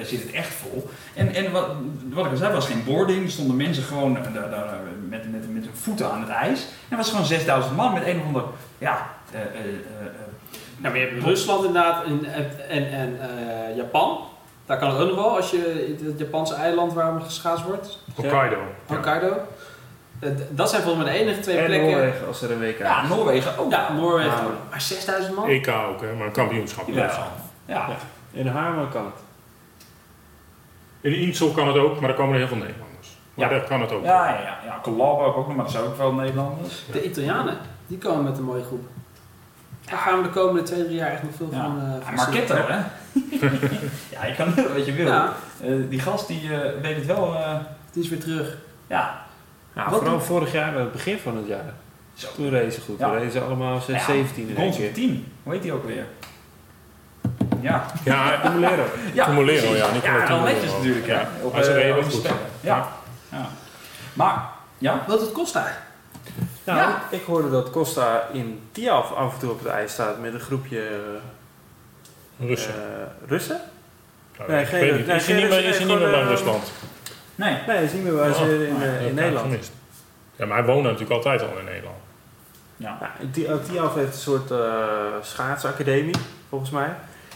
[0.03, 0.89] zit het echt vol.
[1.13, 1.67] En, en wat,
[2.09, 3.23] wat ik al zei, was geen boarding.
[3.23, 4.67] Er stonden mensen gewoon daar, daar,
[5.09, 6.61] met, met, met hun voeten aan het ijs.
[6.61, 8.43] En er was gewoon 6000 man met een of ander.
[8.77, 10.11] Ja, eh, eh, eh, eh,
[10.77, 14.19] Nou, maar je hebt Rusland inderdaad en, en, en, en eh, Japan.
[14.65, 17.99] Daar kan het ook nog wel, als je het Japanse eiland waar geschaatst wordt.
[18.15, 18.55] Hokkaido.
[18.55, 18.95] Ja.
[18.95, 19.37] Hokkaido.
[20.49, 21.89] Dat zijn volgens mij de enige twee En plekken.
[21.91, 23.07] Noorwegen als er een WK ja.
[23.07, 23.71] Noorwegen ook.
[23.71, 24.43] Ja, Noorwegen.
[24.69, 25.47] Maar 6000 man?
[25.49, 26.87] EK ook, hè, maar een kampioenschap.
[26.87, 26.95] Ja.
[26.95, 27.25] Ja.
[27.65, 27.87] Ja.
[28.31, 28.47] In
[28.91, 29.13] kan het.
[31.01, 33.17] In Insel kan het ook, maar daar komen er heel veel Nederlanders.
[33.33, 33.57] Maar Ja.
[33.59, 34.03] daar kan het ook.
[34.03, 34.79] Ja, ja, ja.
[35.35, 36.83] ook nog, maar dat zijn ook wel Nederlanders.
[36.91, 37.57] De Italianen,
[37.87, 38.83] die komen met een mooie groep.
[39.85, 41.61] Daar gaan we de komende twee, drie jaar echt nog veel Ja.
[41.63, 42.65] van, eh Marketter,
[43.13, 43.29] zien.
[43.39, 43.49] hè?
[44.15, 45.07] ja, je kan doen wat je wil.
[45.07, 47.35] Ja, Eh, die gast die eh, weet het wel.
[47.35, 47.55] eh,
[47.91, 48.57] die is weer terug.
[48.87, 49.21] ja,
[49.75, 51.73] Ja, Wat vooral doet- vorig jaar, bij het begin van het jaar.
[52.13, 52.27] Zo.
[52.35, 52.99] Toen reden ze goed.
[52.99, 53.05] Ja.
[53.07, 54.93] Toen reden ze allemaal 6, Ja, 17 in keer.
[54.93, 55.33] 10.
[55.43, 56.05] Hoe heet die ook weer?
[57.61, 58.83] Ja, Ja, Tumulero.
[59.13, 61.05] ja Tumulero, ja, Nicola Ja, wel netjes natuurlijk.
[61.05, 61.27] Ja.
[61.41, 62.23] Op, Maar ze eh, reden wel goed.
[62.61, 62.87] Ja.
[63.29, 63.47] ja.
[64.13, 64.43] Maar,
[64.77, 65.03] ja.
[65.07, 65.83] Wat het kost daar?
[66.63, 67.01] Nou, Ja.
[67.09, 70.39] ik hoorde dat Costa in Tiaf af en toe op het ijs staat met een
[70.39, 70.87] groepje
[72.39, 72.73] Russen.
[72.73, 73.61] eh, Russen.
[74.37, 76.21] Nou, nee, geen- nee, is hij geen niet meer, Russen, is hij niet meer bij
[76.21, 76.71] eh, Rusland?
[77.35, 77.57] Nee.
[77.67, 79.45] Nee, dat is niet meer waar ze Oh, in, eh, in Nederland.
[79.45, 79.71] gemist.
[80.35, 81.95] Ja, maar hij woonde natuurlijk altijd al in Nederland.
[82.77, 82.97] Ja.
[83.01, 86.15] Ja, die, ook Tialf heeft een soort eh, schaatsacademie,
[86.49, 86.95] volgens mij.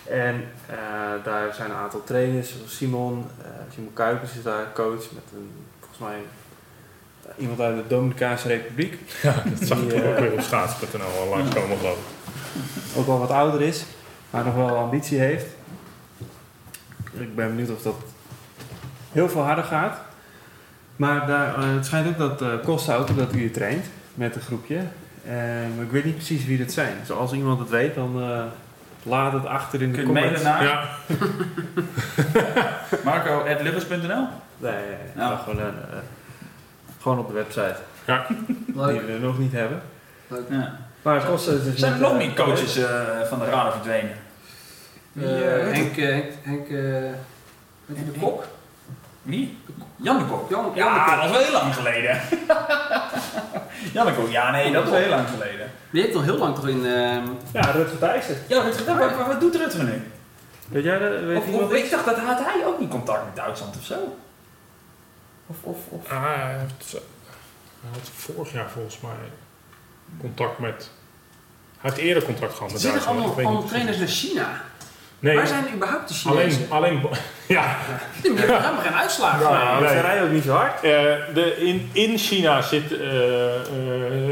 [0.10, 0.76] En eh,
[1.24, 5.52] daar zijn een aantal trainers, zoals Simon, eh, Simon Kuipers is daar coach met een,
[5.80, 6.18] volgens mij,
[7.26, 9.00] eh, iemand uit de Dominicaanse Republiek.
[9.22, 12.98] Ja, dat zag ik Die, eh, ook weer op schaats.nl al langskomen geloof ik.
[12.98, 13.86] Ook wel wat ouder is,
[14.30, 15.46] maar nog wel ambitie heeft.
[17.14, 17.96] Ik ben benieuwd of dat
[19.16, 19.98] heel veel harder gaat.
[20.96, 24.42] Maar daar, eh, het schijnt ook dat uh, Costa ook dat uur traint met een
[24.42, 24.78] groepje.
[25.28, 26.94] En, maar ik weet niet precies wie dat zijn.
[27.00, 28.44] Dus als iemand het weet, dan eh,
[29.04, 30.60] laat het achter in de Kun je mailen comments.
[30.60, 30.88] naar Ja,
[33.04, 33.98] marco.lubbers.nl?
[33.98, 34.98] Nee, nee, nee.
[35.16, 35.30] Ja.
[35.30, 35.66] dat gewoon, eh,
[37.02, 37.76] gewoon op de website.
[38.06, 39.02] Die Leuk.
[39.08, 39.82] we nog niet hebben.
[40.28, 40.44] Leuk.
[40.50, 40.76] Ja.
[41.02, 44.12] Maar Costa is dus Zijn er nog eh, meer coaches eh, van de radar verdwenen?
[45.20, 46.76] Eh, Eh, Henk, eh, Henk, Henk, eh,
[47.86, 48.44] je de kok?
[49.26, 49.58] Wie?
[49.96, 50.50] Jan de Kok.
[50.50, 51.16] Jan, Jan de Ja, Kok.
[51.16, 52.22] dat is wel heel lang geleden.
[53.94, 55.72] Jan de Kok, ja nee, dat is wel heel lang geleden.
[55.90, 56.86] Die heeft al heel lang toch in...
[56.86, 57.24] ehm,
[57.54, 58.38] Ja, Rutger Thijssen.
[58.48, 60.12] Ja, Rutger, wat, wat, wat doet Rutger nu?
[60.68, 61.20] Weet jij dat?
[61.22, 63.84] Weet Of, iemand of, ik dacht dat had hij ook niet contact met Duitsland of
[63.84, 64.18] zo.
[65.48, 66.12] Of, of, of.
[66.12, 66.92] Ah, hij, heeft,
[67.82, 69.12] hij had vorig jaar volgens mij
[70.22, 70.90] contact met...
[71.80, 73.36] Hij heeft eerder contact gehad met Zitten Duitsland.
[73.36, 74.62] weet allemaal trainers naar China?
[75.26, 76.66] Nee, Waar zijn überhaupt de Chinezen?
[76.70, 77.10] alleen, alleen...
[77.48, 77.78] Ja,
[78.22, 79.50] Die hebben helemaal geen uitslagen.
[79.50, 79.90] Ja, nee.
[79.90, 80.76] ze rijden ook niet zo hard.
[80.76, 80.82] Eh,
[81.34, 84.30] de, in, in China zit uh, uh,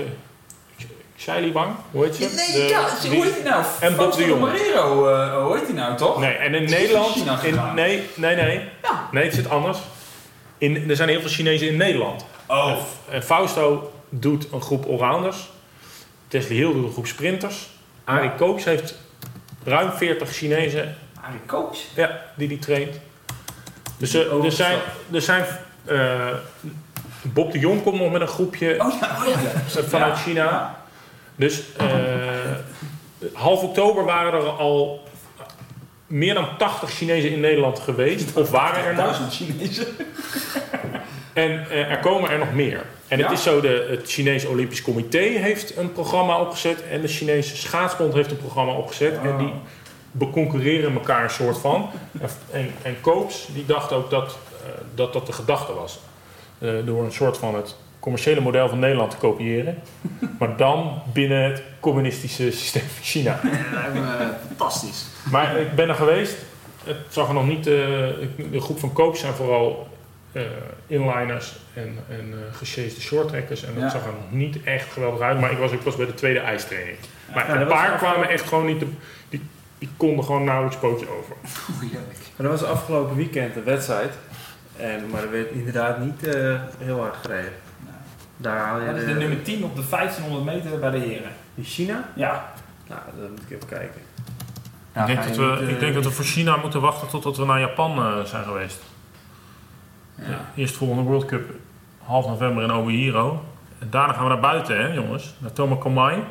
[1.18, 2.22] Xilibang, hoe heet ze?
[2.22, 3.64] Nee, De- ja, die- hoe heet hij nou?
[3.80, 4.40] en Bob de Jong.
[4.42, 6.20] Marrero, eh, hoe heet hij nou toch?
[6.20, 7.16] Nee, en in Nederland...
[7.44, 8.70] In, nee, nee, nee.
[8.82, 9.08] Ja.
[9.12, 9.78] Nee, het zit anders.
[10.58, 12.26] In, er zijn heel veel Chinezen in Nederland.
[12.48, 12.78] Oh.
[13.10, 15.50] En Fausto doet een groep allrounders.
[16.28, 17.70] Tesla Hill doet een groep sprinters.
[18.04, 18.96] Arie Koops heeft
[19.66, 21.78] ruim 40 Chinezen Arie Coach?
[21.96, 22.96] ja, die die traint.
[23.98, 24.80] Dus er, er zijn,
[25.12, 25.46] er zijn
[25.86, 26.28] eh,
[27.22, 29.82] Bob de Jong komt nog met een groepje Oh ja, oh ja.
[29.90, 30.18] vanuit.
[30.18, 30.76] China.
[31.36, 31.88] Dus eh,
[33.34, 35.08] half oktober waren er al
[36.08, 38.38] meer dan 80 Chinezen in Nederland geweest.
[38.38, 39.06] Of waren er nog.
[39.06, 39.88] Duizend Chinezen.
[41.34, 42.86] En eh, er komen er nog meer.
[43.08, 43.24] En Ja?
[43.24, 46.84] het is zo, de, het Chinese Olympisch Comité heeft een programma opgezet.
[46.92, 49.18] En de Chinese Schaatsbond heeft een programma opgezet.
[49.24, 49.54] En die
[50.12, 51.90] beconcurreren elkaar een soort van.
[52.52, 56.00] En, en, Koops, die dacht ook dat eh, dat, dat de gedachte was.
[56.58, 59.82] Eh, door een soort van het commerciële model van Nederland te kopiëren.
[60.40, 63.40] maar dan binnen het communistische systeem van China.
[64.48, 65.06] Fantastisch.
[65.32, 66.36] Maar ik ben er geweest.
[66.84, 67.64] Het zag er nog niet.
[67.64, 69.88] de groep van Koops zijn vooral
[70.88, 73.64] inliners en, en eh gesjeesde shorttrekkers.
[73.64, 73.90] En dat Ja.
[73.90, 75.40] zag er nog niet echt geweldig uit.
[75.40, 76.98] Maar ik was ook pas bij de tweede ijstraining.
[77.34, 78.80] Maar Ja, een dat was paar kwamen echt gewoon niet.
[78.80, 78.88] te-
[79.30, 79.42] die,
[79.78, 81.36] die konden gewoon nauwelijks pootje over.
[81.70, 81.82] Oh.
[82.36, 84.14] Maar dat was afgelopen weekend een wedstrijd.
[84.78, 87.52] En, maar er werd inderdaad niet eh, heel hard gereden.
[88.38, 91.32] Daar haal je Dat is de nummer 10 op de 1500 meter bij de heren.
[91.56, 92.10] Die China?
[92.16, 92.54] Ja.
[92.88, 94.02] Nou, dan moet ik even kijken.
[94.96, 97.60] ik, denk dat we, ik denk dat we voor China moeten wachten totdat we naar
[97.60, 98.82] Japan eh, zijn geweest.
[100.16, 100.40] Ja.
[100.56, 101.50] Eerst volgende World Cup
[102.04, 103.44] half november in Obihiro.
[103.80, 105.34] En daarna gaan we naar buiten, hè jongens.
[105.38, 106.24] Naar Tomakomai.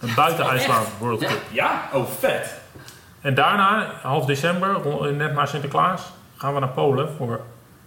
[0.00, 1.20] Een buiten IJsland World.
[1.20, 1.40] Cup.
[1.50, 1.82] Ja?
[1.92, 2.60] Oh, vet.
[3.20, 4.76] En daarna, half december,
[5.12, 7.40] net na Sinterklaas, gaan we naar Polen voor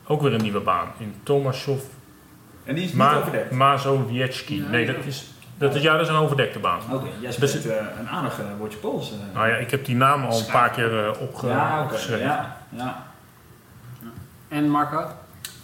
[0.08, 0.88] ook weer een nieuwe baan.
[0.98, 1.82] In Tomaszów
[2.64, 3.52] En die is niet Ma overdekt.
[3.52, 4.66] Mazowiecki.
[4.70, 6.80] Nee, dat is, dat is, ja, dat is een overdekte baan.
[6.92, 9.12] Oké, jij Dus- spreekt eh, een aardig eh, woordje Pools.
[9.12, 9.18] eh.
[9.36, 11.84] Nou ja, ik heb die naam al een paar keer eh, opge ja, oké.
[11.84, 12.26] opgeschreven.
[12.26, 13.04] Ja, ja.
[14.48, 15.06] En Marco?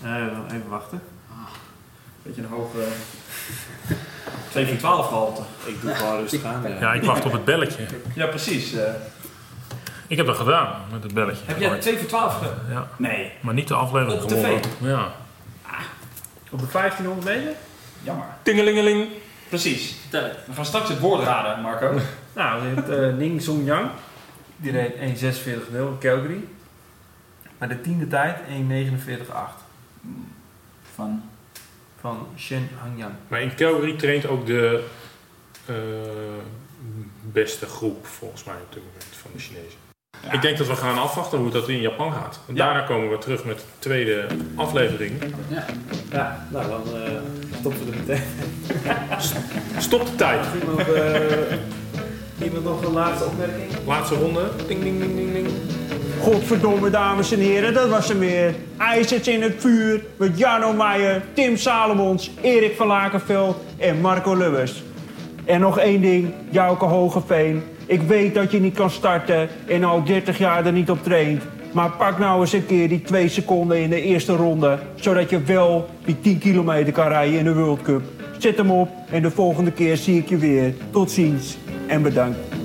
[0.03, 0.11] Eh,
[0.55, 1.01] even wachten.
[2.23, 2.77] Beetje een hoge...
[4.51, 5.41] 7 voor 12 gehalte.
[5.65, 6.63] Ik doe gewoon rustig aan.
[6.69, 6.79] ja.
[6.79, 7.85] Ja, ik wacht op het belletje.
[8.15, 8.73] Ja, precies.
[8.73, 8.91] eh.
[10.07, 11.43] Ik heb dat gedaan met het belletje.
[11.45, 11.81] heb jij Ooit.
[11.81, 12.49] 2 voor 12 ge...
[12.69, 14.61] Ja, Nee, maar niet de aflevering Op gewonnen.
[14.61, 14.67] tv?
[14.79, 15.11] Ja.
[16.49, 17.53] Op de 1500 meter?
[18.03, 18.25] jammer.
[18.41, 19.07] Tingelingeling.
[19.49, 19.95] Precies.
[20.01, 20.37] Vertel het.
[20.45, 21.93] We gaan straks het woord raden, Marco.
[22.35, 23.89] Nou, je hebt eh, Ning Song Yang.
[24.57, 26.43] Die reed 1.46.0 in Calgary.
[27.57, 29.65] Maar de tiende tijd 1.49.8
[30.95, 31.23] Van...
[31.99, 33.13] van Shen Hangyang.
[33.27, 34.83] Maar in Calgary traint ook de
[35.65, 35.75] eh,
[37.31, 39.79] beste groep, volgens mij op dit moment, van de Chinezen.
[40.23, 40.31] Ja.
[40.31, 42.39] Ik denk dat we gaan afwachten hoe dat in Japan gaat.
[42.47, 42.65] En Ja.
[42.65, 45.13] daarna komen we terug met de tweede aflevering.
[45.47, 45.65] Ja.
[46.11, 47.11] Ja, nou dan eh
[47.59, 48.23] stoppen we er meteen.
[49.87, 50.45] Stop de tijd.
[50.61, 51.57] Iemand, eh,
[52.43, 53.71] iemand nog een laatste opmerking?
[53.85, 54.49] Laatste ronde.
[54.67, 55.47] Ding, ding, ding, ding, ding.
[56.21, 58.55] Godverdomme, dames en heren, dat was hem weer.
[58.77, 64.83] IJzers in het vuur met Jarno Meijer, Tim Salomons, Erik van Lakenveld en Marco Lubbers.
[65.45, 67.63] En nog één ding, Jouke Hogeveen.
[67.85, 71.43] Ik weet dat je niet kan starten en al 30 jaar er niet op traint.
[71.71, 74.79] Maar pak nou eens een keer die twee seconden in de eerste ronde.
[74.95, 78.01] Zodat je wel die 10 kilometer kan rijden in de World Cup.
[78.37, 80.73] Zet hem op en de volgende keer zie ik je weer.
[80.91, 81.57] Tot ziens
[81.87, 82.56] en bedankt.